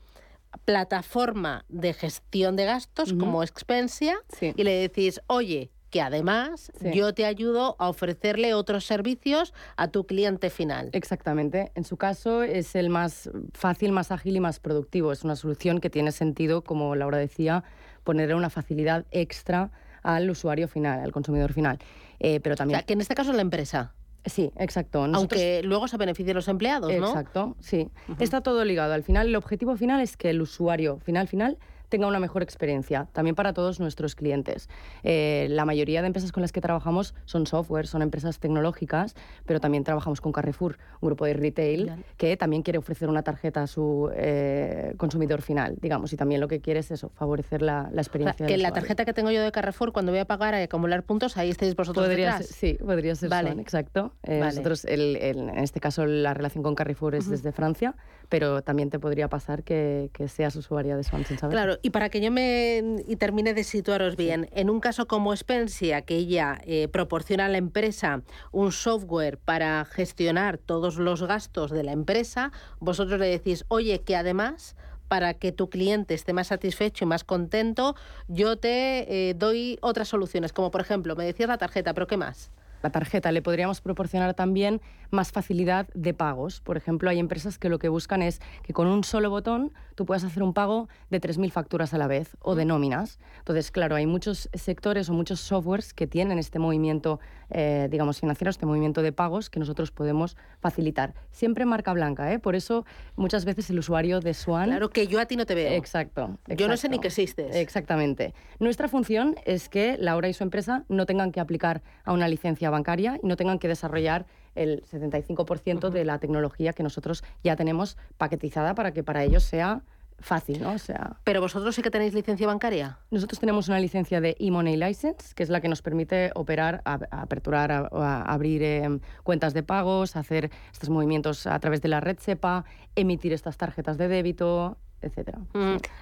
[0.65, 7.25] plataforma de gestión de gastos como Expensia y le decís, oye, que además yo te
[7.25, 10.91] ayudo a ofrecerle otros servicios a tu cliente final.
[10.93, 11.73] Exactamente.
[11.75, 15.13] En su caso es el más fácil, más ágil y más productivo.
[15.13, 17.65] Es una solución que tiene sentido, como Laura decía,
[18.05, 19.71] ponerle una facilidad extra
[20.03, 21.79] al usuario final, al consumidor final.
[22.21, 22.83] Eh, pero también...
[22.83, 23.95] que en este caso es la empresa.
[24.25, 25.05] Sí, exacto.
[25.05, 27.09] Aunque luego se beneficien los empleados, ¿no?
[27.09, 27.91] Exacto, sí.
[28.19, 28.93] Está todo ligado.
[28.93, 31.57] Al final, el objetivo final es que el usuario final final
[31.89, 34.69] tenga una mejor experiencia, también para todos nuestros clientes.
[35.03, 39.15] Eh, la mayoría de empresas con las que trabajamos son software, son empresas tecnológicas,
[39.47, 43.63] pero también trabajamos con Carrefour, un grupo de retail, que también quiere ofrecer una tarjeta
[43.63, 47.91] a su eh, consumidor final, digamos, y también lo que quiere es eso, favorecer la,
[47.95, 48.47] experiencia.
[48.47, 51.37] que la tarjeta que tengo yo de Carrefour, cuando voy a pagar y acumular puntos,
[51.37, 53.51] ahí estáis vosotros podría sí, podría ser vale.
[53.61, 54.13] exacto.
[54.23, 57.95] Eh, nosotros, en este caso, la relación con Carrefour es desde Francia,
[58.29, 61.55] pero también te podría pasar que, que seas usuaria de Swan sin saber.
[61.55, 65.35] Claro, y para que yo me y termine de situaros bien, en un caso como
[65.35, 68.23] Spensia, que ella eh, proporciona a la empresa
[68.53, 74.17] un software para gestionar todos los gastos de la empresa, vosotros le decís, oye, que
[74.17, 74.77] además
[75.09, 77.97] para que tu cliente esté más satisfecho y más contento,
[78.29, 82.17] yo te eh, doy otras soluciones, como por ejemplo, me decías la tarjeta, pero ¿qué
[82.17, 82.51] más?
[82.83, 83.33] la tarjeta.
[83.33, 86.61] Le podríamos proporcionar también más facilidad de pagos.
[86.61, 90.07] Por ejemplo, hay empresas que lo que buscan es que con un solo botón tú
[90.07, 93.19] puedas hacer un pago de 3.000 facturas a la vez o de nóminas.
[93.39, 97.19] Entonces, claro, hay muchos sectores o muchos softwares que tienen este movimiento,
[97.51, 101.15] eh, digamos, financiero, este movimiento de pagos que nosotros podemos facilitar.
[101.33, 102.39] Siempre marca blanca, ¿eh?
[102.39, 102.87] Por eso
[103.17, 104.69] muchas veces el usuario de Swan...
[104.69, 105.73] Claro que yo a ti no te veo.
[105.73, 106.39] Exacto.
[106.47, 107.57] Yo no sé ni que existes.
[107.57, 108.35] Exactamente.
[108.61, 112.71] Nuestra función es que Laura y su empresa no tengan que aplicar a una licencia
[112.71, 114.27] bancaria y no tengan que desarrollar
[114.63, 119.83] el 75% de la tecnología que nosotros ya tenemos paquetizada para que para ellos sea
[120.21, 120.73] fácil, ¿no?
[120.73, 122.99] O sea, Pero vosotros sí que tenéis licencia bancaria.
[123.11, 127.71] Nosotros tenemos una licencia de e-money license, que es la que nos permite operar, aperturar,
[127.71, 132.65] a, abrir em, cuentas de pagos, hacer estos movimientos a través de la red SEPA,
[132.97, 135.39] emitir estas tarjetas de débito, etcétera.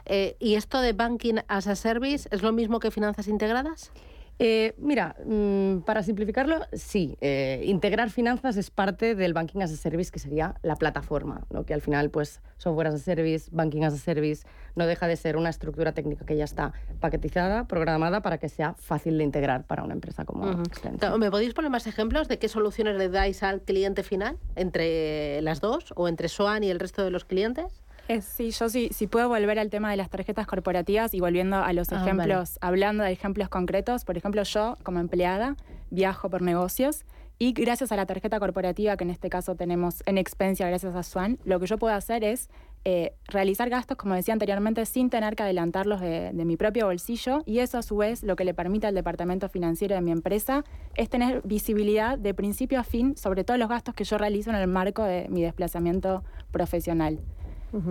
[0.07, 3.92] Eh, ¿Y esto de banking as a service es lo mismo que finanzas integradas?
[4.39, 9.76] Eh, mira, mm, para simplificarlo, sí, eh, integrar finanzas es parte del Banking as a
[9.76, 11.64] Service, que sería la plataforma, ¿no?
[11.64, 15.16] que al final, pues, software as a service, banking as a service, no deja de
[15.16, 19.64] ser una estructura técnica que ya está paquetizada, programada para que sea fácil de integrar
[19.64, 23.43] para una empresa como uh ¿Me podéis poner más ejemplos de qué soluciones le dais
[23.43, 27.82] al cliente final entre las dos o entre SOAN y el resto de los clientes?
[28.20, 31.72] Sí, yo sí, si puedo volver al tema de las tarjetas corporativas y volviendo a
[31.72, 35.57] los ah, ejemplos, hablando de ejemplos concretos, por ejemplo, yo como empleada
[35.90, 37.04] viajo por negocios
[37.38, 41.02] y gracias a la tarjeta corporativa, que en este caso tenemos en Expensia gracias a
[41.02, 42.48] Swan, lo que yo puedo hacer es
[42.88, 47.42] eh, realizar gastos, como decía anteriormente, sin tener que adelantarlos de, de, mi propio bolsillo
[47.44, 50.64] y eso a su vez lo que le permite al departamento financiero de mi empresa
[50.94, 54.57] es tener visibilidad de principio a fin sobre todos los gastos que yo realizo en
[54.57, 57.18] el marco de mi desplazamiento profesional.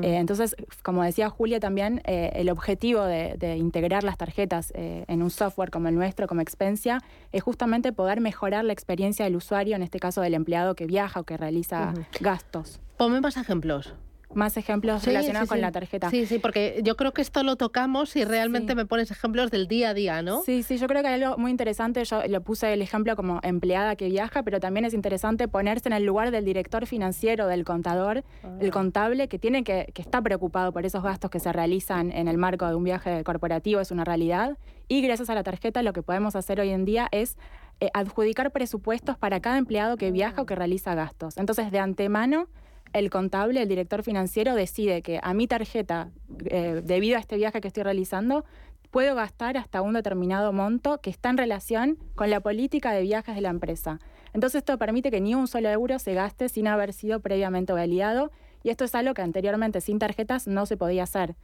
[0.02, 5.22] Eh, entonces, como decía Julia también, eh, el objetivo de, integrar las tarjetas eh, en
[5.22, 7.02] un software como el nuestro, como Expensia,
[7.32, 11.20] es justamente poder mejorar la experiencia del usuario, en este caso del empleado que viaja
[11.20, 12.80] o que realiza gastos.
[12.98, 13.94] Ponme más ejemplos
[14.36, 16.10] más ejemplos relacionados con la tarjeta.
[16.10, 19.68] Sí, sí, porque yo creo que esto lo tocamos y realmente me pones ejemplos del
[19.68, 20.42] día a día, ¿no?
[20.44, 22.04] Sí, sí, yo creo que hay algo muy interesante.
[22.04, 25.94] Yo lo puse el ejemplo como empleada que viaja, pero también es interesante ponerse en
[25.94, 28.24] el lugar del director financiero, del contador,
[28.60, 28.72] el ah.
[28.72, 32.38] contable, que tiene que, que está preocupado por esos gastos que se realizan en el
[32.38, 34.58] marco de un viaje corporativo, es una realidad.
[34.88, 37.38] Y gracias a la tarjeta lo que podemos hacer hoy en día es
[37.80, 41.38] eh, adjudicar presupuestos para cada empleado que viaja o que realiza gastos.
[41.38, 42.48] Entonces, de antemano
[42.96, 46.12] el contable, el director financiero, decide que a mi tarjeta,
[46.46, 48.46] eh, debido a este viaje que estoy realizando,
[48.90, 53.36] puedo gastar hasta un determinado monto que está en relación con la política de viajes
[53.36, 54.00] de la empresa.
[54.34, 58.32] Entonces esto permite que ni un solo euro se gaste sin haber sido previamente validado
[58.64, 61.36] y esto es algo que anteriormente sin tarjetas no se podía hacer.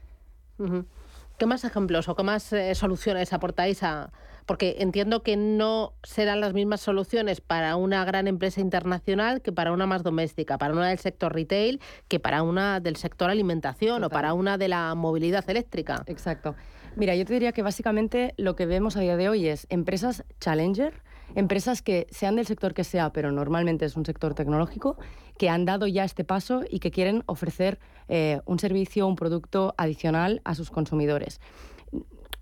[1.38, 4.12] ¿Qué más ejemplos o qué más eh, soluciones aportáis a,
[4.46, 9.72] porque entiendo que no serán las mismas soluciones para una gran empresa internacional que para
[9.72, 14.10] una más doméstica, para una del sector retail que para una del sector alimentación o
[14.10, 16.04] para una de la movilidad eléctrica.
[16.08, 16.56] Exacto.
[16.96, 20.26] Mira, yo te diría que básicamente lo que vemos a día de hoy es empresas
[20.42, 21.02] challenger,
[21.36, 24.98] empresas que sean del sector que sea, pero normalmente es un sector tecnológico,
[25.38, 27.80] que han dado ya este paso y que quieren ofrecer
[28.10, 31.39] eh, un servicio, un producto adicional a sus consumidores.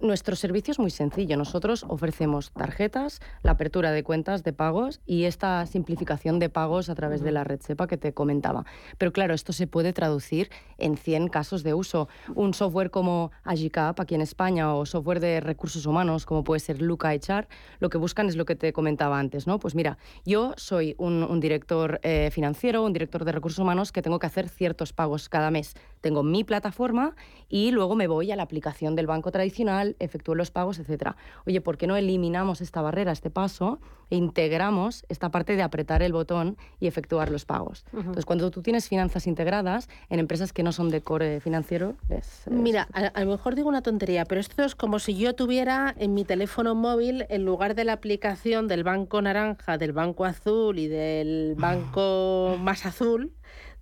[0.01, 1.35] Nuestro servicio es muy sencillo.
[1.35, 6.95] Nosotros ofrecemos tarjetas, la apertura de cuentas de pagos y esta simplificación de pagos a
[6.95, 8.63] través de la red SEPA que te comentaba.
[8.97, 12.07] Pero claro, esto se puede traducir en 100 casos de uso.
[12.33, 16.81] Un software como Agicap aquí en España o software de recursos humanos como puede ser
[16.81, 17.49] Luca HR,
[17.81, 19.59] lo que buscan es lo que te comentaba antes, ¿no?
[19.59, 24.17] Pues mira, yo soy un, director eh, financiero, un director de recursos humanos que tengo
[24.17, 25.73] que hacer ciertos pagos cada mes.
[25.99, 27.15] Tengo mi plataforma
[27.49, 31.15] y luego me voy a la aplicación del banco tradicional digital, efectúo los pagos, etcétera.
[31.45, 33.79] Oye, ¿por qué no eliminamos esta barrera, este paso,
[34.09, 37.85] e integramos esta parte de apretar el botón y efectuar los pagos?
[37.93, 42.43] Entonces, cuando tú tienes finanzas integradas en empresas que no son de core financiero, es...
[42.49, 46.13] Mira, a, lo mejor digo una tontería, pero esto es como si yo tuviera en
[46.13, 50.87] mi teléfono móvil, en lugar de la aplicación del banco naranja, del banco azul y
[50.87, 53.33] del banco más azul,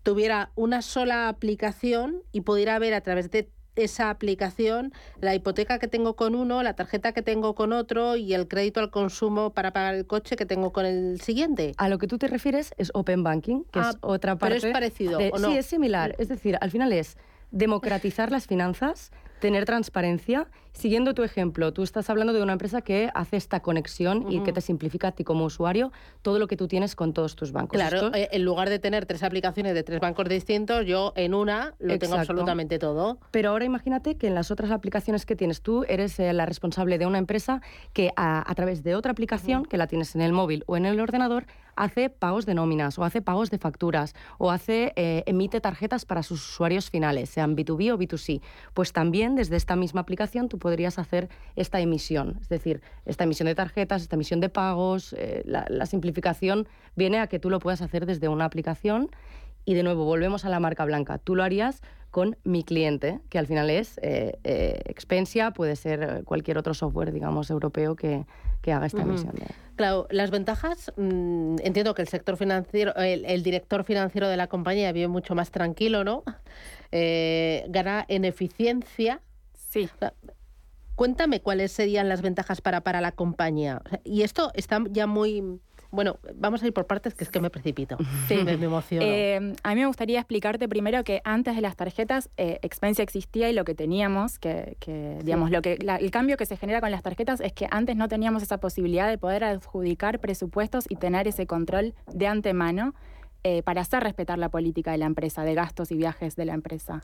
[0.04, 5.88] tuviera una sola aplicación y pudiera ver a través de esa aplicación la hipoteca que
[5.88, 9.72] tengo con uno, la tarjeta que tengo con otro y el crédito al consumo para
[9.72, 11.74] pagar el coche que tengo con el siguiente.
[11.78, 14.56] A lo que tú te refieres es Open Banking, que es ah, otra parte.
[14.56, 15.50] Pero es parecido, ¿o no?
[15.50, 16.16] Sí, es similar.
[16.18, 17.18] Es decir, al final es
[17.52, 20.48] democratizar las finanzas tener transparencia.
[20.78, 24.54] Siguiendo tu ejemplo, tú estás hablando de una empresa que hace esta conexión y que
[24.54, 27.80] te simplifica a ti como usuario todo lo que tú tienes con todos tus bancos.
[27.80, 31.74] Claro, eh, en lugar de tener tres aplicaciones de tres bancos distintos, yo en una
[31.80, 33.18] lo tengo absolutamente todo.
[33.32, 37.00] Pero ahora imagínate que en las otras aplicaciones que tienes tú eres eh, la responsable
[37.00, 37.64] de una empresa
[37.94, 41.00] que a, través de otra aplicación, que la tienes en el móvil o en el
[41.00, 46.06] ordenador, hace pagos de nóminas o hace pagos de facturas o hace eh, emite tarjetas
[46.06, 48.42] para sus usuarios finales, sean B2B o B2C.
[48.74, 53.46] Pues también desde esta misma aplicación tú podrías hacer esta emisión, es decir, esta emisión
[53.46, 55.14] de tarjetas, esta emisión de pagos.
[55.18, 59.10] Eh, la, simplificación viene a que tú lo puedas hacer desde una aplicación
[59.64, 61.20] y de nuevo volvemos a la marca blanca.
[61.20, 66.26] Tú lo harías con mi cliente, que al final es eh, eh, Expensia, puede ser
[66.26, 68.26] cualquier otro software, digamos, europeo que,
[68.68, 69.32] haga esta emisión.
[69.78, 74.92] Claro, las ventajas, mm, entiendo que el sector financiero, el, director financiero de la compañía
[74.92, 76.26] vive mucho más tranquilo, ¿no?
[76.92, 79.22] gana en eficiencia
[79.70, 79.90] Sí.
[80.98, 83.84] Cuéntame cuáles serían las ventajas para, para la compañía.
[84.04, 85.62] Y esto está ya muy...
[85.92, 87.98] Bueno, vamos a ir por partes, que es que me precipito.
[88.28, 89.06] Sí, me, emociono.
[89.08, 93.48] Eh, a mí me gustaría explicarte primero que antes de las tarjetas, eh, Expensia existía
[93.48, 94.76] y lo que teníamos, que,
[95.24, 98.08] digamos, lo que el cambio que se genera con las tarjetas es que antes no
[98.08, 102.96] teníamos esa posibilidad de poder adjudicar presupuestos y tener ese control de antemano
[103.44, 106.54] eh, para hacer respetar la política de la empresa, de gastos y viajes de la
[106.54, 107.04] empresa.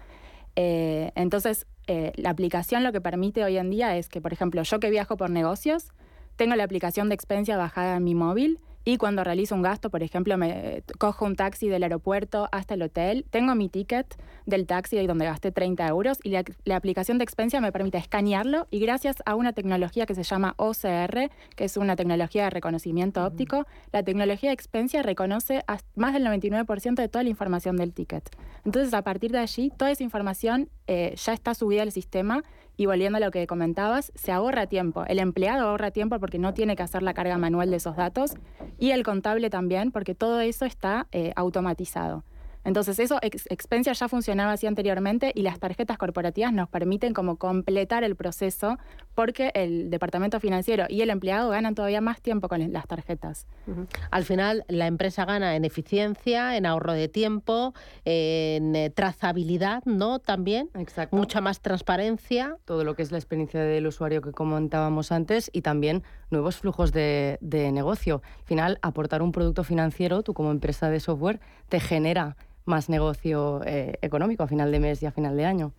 [0.56, 4.64] Eh, entonces, eh, la aplicación lo que permite hoy en día es que, por ejemplo,
[4.64, 5.92] yo que viajo por negocios,
[6.36, 10.04] tengo la aplicación de Expensia bajada en mi móvil y cuando realizo un gasto, por
[10.04, 14.16] ejemplo, me cojo un taxi del aeropuerto hasta el hotel, tengo mi ticket
[14.46, 18.68] del taxi ahí donde gasté 30 euros y la, aplicación de Expensia me permite escanearlo
[18.70, 23.24] y gracias a una tecnología que se llama OCR, que es una tecnología de reconocimiento
[23.24, 25.64] óptico, la tecnología de Expensia reconoce
[25.96, 28.30] más del 99% de toda la información del ticket.
[28.66, 32.44] Entonces, a partir de allí, toda esa información eh, ya está subida al sistema
[32.76, 35.06] y volviendo a lo que comentabas, se ahorra tiempo.
[35.08, 38.34] El empleado ahorra tiempo porque no tiene que hacer la carga manual de esos datos
[38.80, 42.24] y el contable también porque todo eso está eh, automatizado.
[42.64, 48.04] Entonces eso, Expensia ya funcionaba así anteriormente y las tarjetas corporativas nos permiten como completar
[48.04, 48.78] el proceso
[49.16, 53.48] porque el departamento financiero y el empleado ganan todavía más tiempo con las tarjetas.
[54.12, 57.74] Al final la empresa gana en eficiencia, en ahorro de tiempo,
[58.06, 60.20] en eh, trazabilidad, ¿no?
[60.20, 60.70] También.
[60.76, 61.16] Exacto.
[61.16, 62.58] Mucha más transparencia.
[62.66, 66.92] Todo lo que es la experiencia del usuario que comentábamos antes y también nuevos flujos
[66.92, 68.22] de, de negocio.
[68.40, 71.40] Al final, aportar un producto financiero, tú como empresa de software,
[71.70, 72.36] te genera
[72.66, 75.74] más negocio eh, económico a final de mes y a final de año.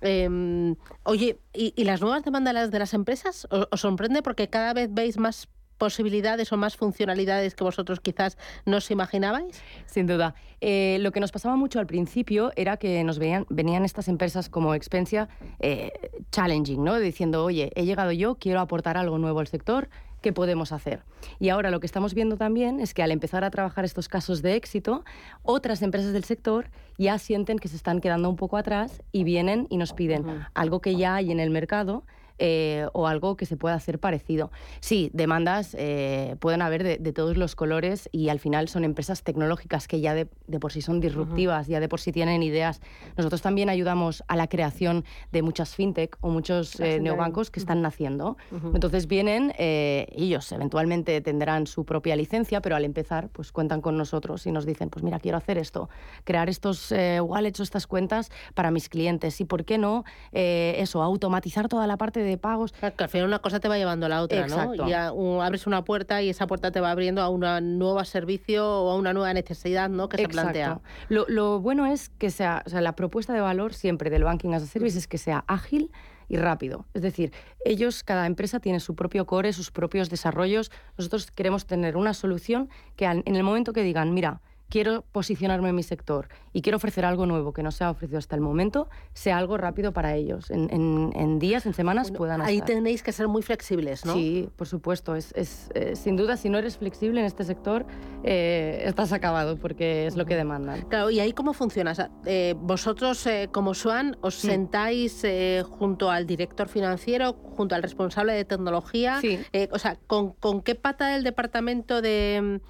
[0.00, 5.16] Em, oye, ¿y, las nuevas demandas de las empresas os, sorprende porque cada vez veis
[5.16, 5.48] más
[5.78, 8.36] posibilidades o más funcionalidades que vosotros quizás
[8.66, 9.62] no os imaginabais?
[9.86, 10.34] Sin duda.
[10.60, 14.50] Eh, lo que nos pasaba mucho al principio era que nos veían, venían estas empresas
[14.50, 15.90] como Expensia eh,
[16.32, 16.98] challenging, ¿no?
[16.98, 19.88] Diciendo, oye, he llegado yo, quiero aportar algo nuevo al sector,
[20.20, 21.02] qué podemos hacer.
[21.38, 24.42] Y ahora lo que estamos viendo también es que al empezar a trabajar estos casos
[24.42, 25.04] de éxito,
[25.42, 29.66] otras empresas del sector ya sienten que se están quedando un poco atrás y vienen
[29.70, 32.04] y nos piden algo que ya hay en el mercado
[32.42, 34.50] eh, o algo que se pueda hacer parecido.
[34.80, 39.86] Sí, demandas eh, pueden haber de, todos los colores y al final son empresas tecnológicas
[39.86, 40.24] que ya de,
[40.58, 42.80] por sí son disruptivas, ya de por sí tienen ideas.
[43.18, 47.82] Nosotros también ayudamos a la creación de muchas fintech o muchos eh, neobancos que están
[47.82, 48.38] naciendo.
[48.72, 54.46] Entonces vienen, ellos eventualmente tendrán su propia licencia, pero al empezar pues cuentan con nosotros
[54.46, 55.90] y nos dicen, pues mira, quiero hacer esto,
[56.24, 61.68] crear estos wallets o estas cuentas para mis clientes y por qué no eso, automatizar
[61.68, 62.72] toda la parte de de pagos.
[62.72, 64.88] que al final una cosa te va llevando a la otra, ¿no?
[64.88, 67.40] Y abres una puerta y esa puerta te va abriendo a un
[67.78, 70.08] nuevo servicio o a una nueva necesidad, ¿no?
[70.08, 70.80] Que se plantea.
[71.08, 74.54] Lo, lo, bueno es que sea, o sea, la propuesta de valor siempre del banking
[74.54, 75.90] as a service es que sea ágil
[76.28, 76.86] y rápido.
[76.94, 77.32] Es decir,
[77.64, 80.70] ellos, cada empresa tiene su propio core, sus propios desarrollos.
[80.96, 84.40] Nosotros queremos tener una solución que en el momento que digan, mira,
[84.70, 88.18] quiero posicionarme en mi sector y quiero ofrecer algo nuevo que no se ha ofrecido
[88.18, 90.50] hasta el momento, sea algo rápido para ellos.
[90.50, 94.14] En, días, en semanas puedan Ahí tenéis que ser muy flexibles, ¿no?
[94.14, 95.14] Sí, por supuesto.
[95.16, 95.32] Es,
[95.74, 97.84] eh, sin duda, si no eres flexible en este sector,
[98.24, 100.82] eh, estás acabado porque es lo que demandan.
[100.82, 101.92] Claro, ¿y ahí cómo funciona?
[102.24, 104.46] Eh, vosotros, como Swan, os mm.
[104.46, 105.22] sentáis
[105.68, 109.20] junto al director financiero, junto al responsable de tecnología.
[109.20, 109.40] Sí.
[109.72, 112.60] o sea, ¿con, ¿con, qué pata del departamento de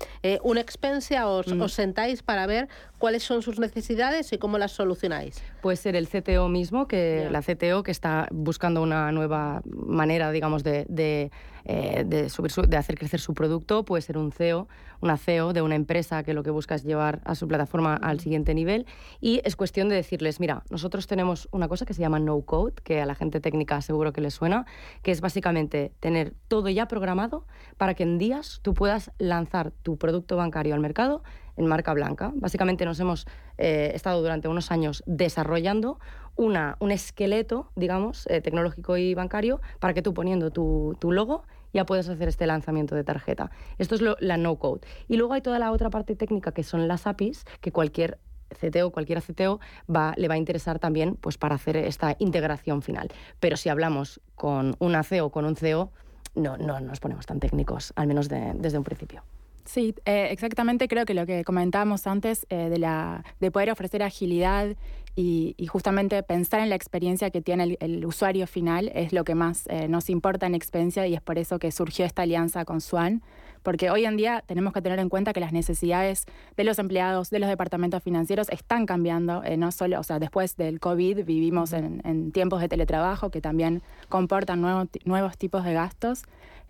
[0.43, 1.61] una expensia os, mm.
[1.61, 1.90] os sentáis
[2.25, 2.69] para ver
[2.99, 5.43] cuáles son sus necesidades y cómo las solucionáis.
[5.63, 10.63] Puede ser el CTO mismo, que la CTO que está buscando una nueva manera, digamos,
[10.63, 11.31] de, de,
[11.65, 13.85] eh, de, subir de hacer crecer su producto.
[13.85, 14.69] Puede ser un CEO,
[15.01, 18.21] una CEO de una empresa que lo que busca es llevar a su plataforma al
[18.21, 18.87] siguiente nivel.
[19.21, 22.75] Y es cuestión de decirles, mira, nosotros tenemos una cosa que se llama no code,
[22.83, 24.67] que a la gente técnica seguro que les suena,
[25.03, 29.97] que es básicamente tener todo ya programado para que en días tú puedas lanzar tu
[29.97, 31.23] producto bancario al mercado
[31.61, 32.33] en marca blanca.
[32.35, 33.27] Básicamente nos hemos
[33.59, 36.01] eh, estado durante unos años desarrollando
[36.37, 41.45] una, un esqueleto, digamos, eh, tecnológico y bancario para que tú poniendo tu, tu, logo
[41.73, 43.51] ya puedas hacer este lanzamiento de tarjeta.
[43.79, 44.81] Esto es la no-code.
[45.07, 48.19] Y luego hay toda la otra parte técnica que son las APIs, que cualquier
[48.59, 49.61] CTO, cualquier CTO,
[49.95, 53.09] va, le va a interesar también pues, para hacer esta integración final.
[53.39, 55.93] Pero si hablamos con una CEO o con un CEO,
[56.35, 59.23] no, no nos ponemos tan técnicos, al menos desde un principio.
[59.65, 64.03] Sí, eh, exactamente creo que lo que comentábamos antes eh, de, la, de poder ofrecer
[64.03, 64.77] agilidad
[65.17, 69.67] y, justamente pensar en la experiencia que tiene el, usuario final es lo que más
[69.67, 73.23] eh, nos importa en experiencia y es por eso que surgió esta alianza con Swan,
[73.63, 76.25] porque hoy en día tenemos que tener en cuenta que las necesidades
[76.57, 80.81] de los empleados, de los departamentos financieros están cambiando, no solo, o sea, después del
[80.81, 86.23] COVID vivimos en, tiempos de teletrabajo que también comportan nuevos tipos de gastos.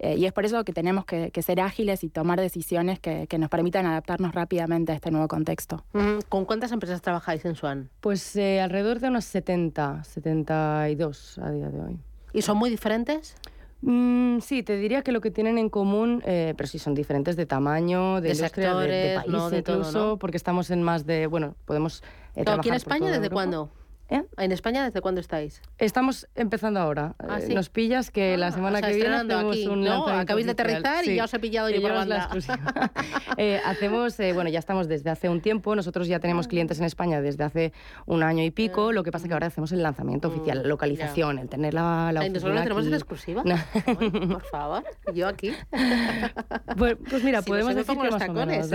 [0.02, 3.50] Eh, y es por eso que tenemos que, ser ágiles y tomar decisiones que, nos
[3.50, 5.84] permitan adaptarnos rápidamente a este nuevo contexto.
[6.28, 7.90] ¿Con cuántas empresas trabajáis en Swan?
[8.00, 11.98] Pues eh, alrededor de unas 70, 72 a día de hoy.
[12.32, 13.36] ¿Y son muy diferentes?
[13.82, 17.36] Mm, sí, te diría que lo que tienen en común, eh, pero sí son diferentes
[17.36, 22.02] de tamaño, de, sectores, de, país incluso, porque estamos en más de, bueno, podemos
[22.36, 23.70] eh, ¿Aquí en España desde cuándo?
[24.10, 24.24] ¿Eh?
[24.38, 25.62] ¿En España desde cuándo estáis?
[25.78, 27.14] Estamos empezando ahora.
[27.20, 29.68] Ah, eh, nos pillas que la ah, semana que viene hacemos aquí.
[29.68, 30.08] un ¿No?
[30.08, 32.28] Acabáis de aterrizar y ya os he pillado yo por banda.
[32.34, 32.92] La
[33.36, 35.76] eh, hacemos, eh, bueno, ya estamos desde hace un tiempo.
[35.76, 36.48] Nosotros ya tenemos ah.
[36.48, 37.72] clientes en España desde hace
[38.06, 38.90] un año y pico.
[38.90, 41.74] Lo que pasa es que ahora hacemos el lanzamiento mm, oficial, la localización, el tener
[41.74, 43.44] la, la ¿Nosotros tenemos en exclusiva?
[43.84, 44.82] por favor,
[45.14, 45.52] yo aquí.
[46.76, 48.70] Pues, pues mira, podemos decir que más tacones,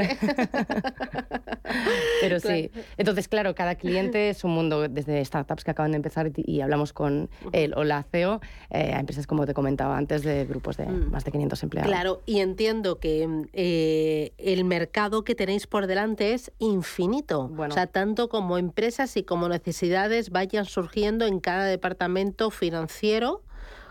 [2.22, 2.70] Pero sí.
[2.98, 6.94] Entonces, claro, cada cliente es un mundo desde startups que acaban de empezar y, hablamos
[6.94, 10.86] con el o la CEO eh, a empresas, como te comentaba antes, de grupos de
[10.86, 11.12] mm.
[11.12, 11.92] más de 500 empleados.
[11.92, 17.52] Claro, y entiendo que eh, el mercado que tenéis por delante es infinito.
[17.58, 23.44] O sea, tanto como empresas y como necesidades vayan surgiendo en cada departamento financiero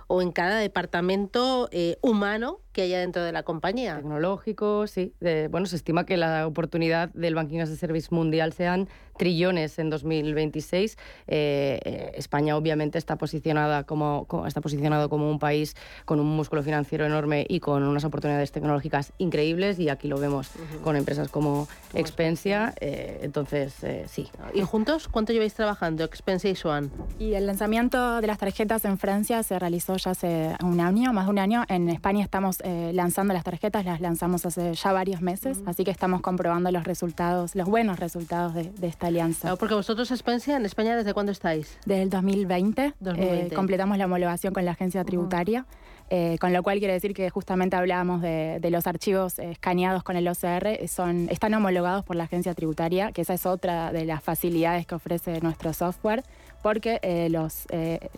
[0.06, 3.96] o en cada departamento eh, humano que haya dentro de la compañía.
[3.96, 5.14] Tecnológico, sí.
[5.50, 9.90] bueno, se estima que la oportunidad del Banking as a Service mundial sean trillones en
[9.90, 10.96] 2026.
[11.26, 16.62] Eh, eh, España obviamente está posicionada como, está posicionado como un país con un músculo
[16.62, 20.50] financiero enorme y con unas oportunidades tecnológicas increíbles y aquí lo vemos
[20.82, 22.74] con empresas como Expensia.
[22.80, 23.74] Eh, entonces,
[24.08, 24.28] sí.
[24.52, 26.90] ¿Y juntos cuánto lleváis trabajando, Expensia y Swan?
[27.18, 31.26] Y el lanzamiento de las tarjetas en Francia se realizó ya hace un año, más
[31.26, 31.64] de un año.
[31.68, 35.90] En España estamos eh, lanzando las tarjetas, las lanzamos hace ya varios meses, así que
[35.90, 39.54] estamos comprobando los resultados, los buenos resultados de, esta alianza.
[39.56, 41.78] porque vosotros, Expensia, en España, ¿desde cuándo estáis?
[41.84, 42.94] Desde el 2020.
[43.16, 45.66] Eh, completamos la homologación con la agencia tributaria.
[46.10, 50.28] Eh, con lo cual quiere decir que justamente hablábamos de, los archivos escaneados con el
[50.28, 54.86] OCR, son, están homologados por la agencia tributaria, que esa es otra de las facilidades
[54.86, 56.22] que ofrece nuestro software,
[56.62, 57.00] porque
[57.30, 57.66] los,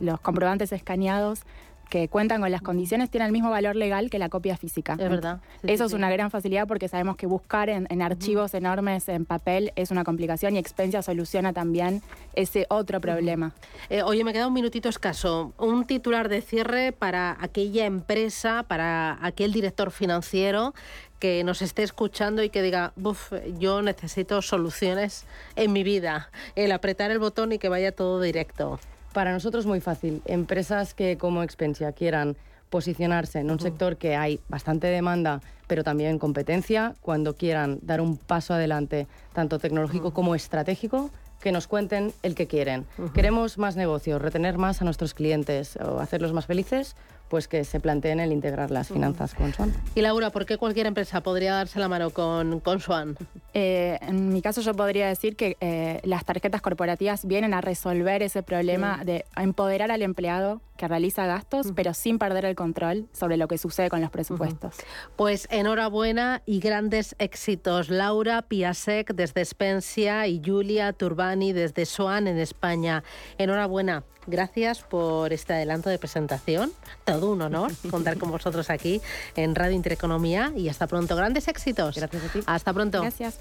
[0.01, 1.43] los comprobantes escaneados
[1.89, 4.95] que cuentan con las condiciones tienen el mismo valor legal que la copia física.
[4.95, 5.41] Es verdad.
[5.63, 9.91] Eso es una gran facilidad porque sabemos que buscar en, archivos enormes en papel es
[9.91, 12.03] una complicación y Expensia soluciona también
[12.35, 13.55] ese otro problema.
[13.89, 15.53] Eh, oye, me queda un minutito escaso.
[15.59, 20.75] Un titular de cierre para aquella empresa, para aquel director financiero
[21.19, 25.25] que nos esté escuchando y que diga, Buf, yo necesito soluciones
[25.55, 28.79] en mi vida, el apretar el botón y que vaya todo directo.
[29.17, 30.21] Para nosotros es muy fácil.
[30.27, 32.37] Empresas que como Expensia quieran
[32.69, 38.19] posicionarse en un sector que hay bastante demanda, pero también competencia, cuando quieran dar un
[38.19, 41.09] paso adelante, tanto tecnológico como estratégico,
[41.41, 42.85] que nos cuenten el que quieren.
[43.15, 46.95] Queremos más negocios, retener más a nuestros clientes o hacerlos más felices,
[47.29, 49.73] pues que se planteen el integrar las finanzas con Swan.
[49.95, 53.17] Y Laura, ¿por qué cualquier empresa podría darse la mano con, con Swan?
[53.55, 58.23] Eh, en mi caso yo podría decir que eh, las tarjetas corporativas vienen a resolver
[58.23, 63.37] ese problema de empoderar al empleado que realiza gastos, pero sin perder el control sobre
[63.37, 64.77] lo que sucede con los presupuestos.
[65.17, 67.89] Pues enhorabuena y grandes éxitos.
[67.89, 73.03] Laura Piasek desde Spensia y Julia Turbani desde Swan en España.
[73.39, 74.05] Enhorabuena.
[74.27, 76.73] Gracias por este adelanto de presentación.
[77.05, 79.01] Todo un honor contar con vosotros aquí
[79.37, 81.17] en Radio Intereconomía y hasta pronto.
[81.17, 81.97] Grandes éxitos.
[81.97, 82.41] Gracias a ti.
[82.47, 83.01] Hasta pronto.
[83.01, 83.39] Gracias.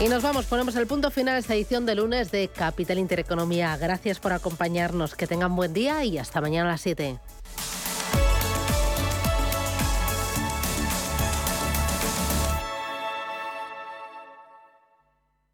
[0.00, 3.76] Y nos vamos, ponemos el punto final a esta edición de lunes de Capital Intereconomía.
[3.76, 7.20] Gracias por acompañarnos, que tengan buen día y hasta mañana a las 7.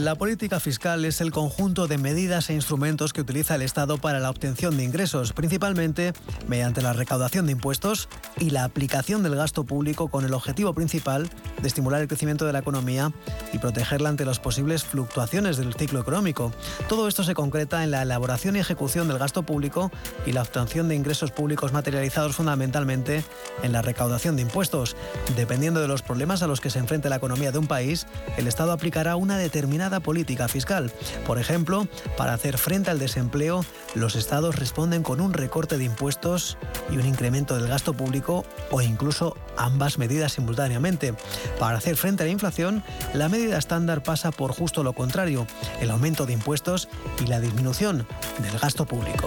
[0.00, 4.18] La política fiscal es el conjunto de medidas e instrumentos que utiliza el Estado para
[4.18, 6.14] la obtención de ingresos, principalmente
[6.48, 11.28] mediante la recaudación de impuestos y la aplicación del gasto público con el objetivo principal
[11.60, 13.12] de estimular el crecimiento de la economía
[13.52, 16.50] y protegerla ante las posibles fluctuaciones del ciclo económico.
[16.88, 19.92] Todo esto se concreta en la elaboración y ejecución del gasto público
[20.24, 23.22] y la obtención de ingresos públicos materializados fundamentalmente
[23.62, 24.96] en la recaudación de impuestos.
[25.36, 28.06] Dependiendo de los problemas a los que se enfrente la economía de un país,
[28.38, 30.92] el Estado aplicará una determinada política fiscal.
[31.26, 33.64] Por ejemplo, para hacer frente al desempleo,
[33.96, 36.56] los estados responden con un recorte de impuestos
[36.92, 41.14] y un incremento del gasto público o incluso ambas medidas simultáneamente.
[41.58, 42.84] Para hacer frente a la inflación,
[43.14, 45.48] la medida estándar pasa por justo lo contrario,
[45.80, 46.88] el aumento de impuestos
[47.20, 48.06] y la disminución
[48.38, 49.26] del gasto público.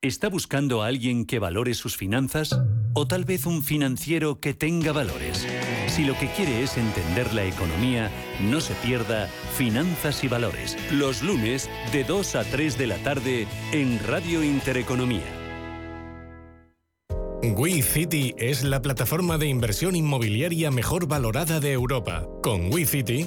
[0.00, 2.56] ¿Está buscando a alguien que valore sus finanzas?
[2.94, 5.44] ¿O tal vez un financiero que tenga valores?
[5.88, 8.08] Si lo que quiere es entender la economía,
[8.40, 9.26] no se pierda
[9.56, 15.38] Finanzas y Valores, los lunes de 2 a 3 de la tarde en Radio Intereconomía.
[17.42, 22.28] WeCity es la plataforma de inversión inmobiliaria mejor valorada de Europa.
[22.40, 23.26] Con WeCity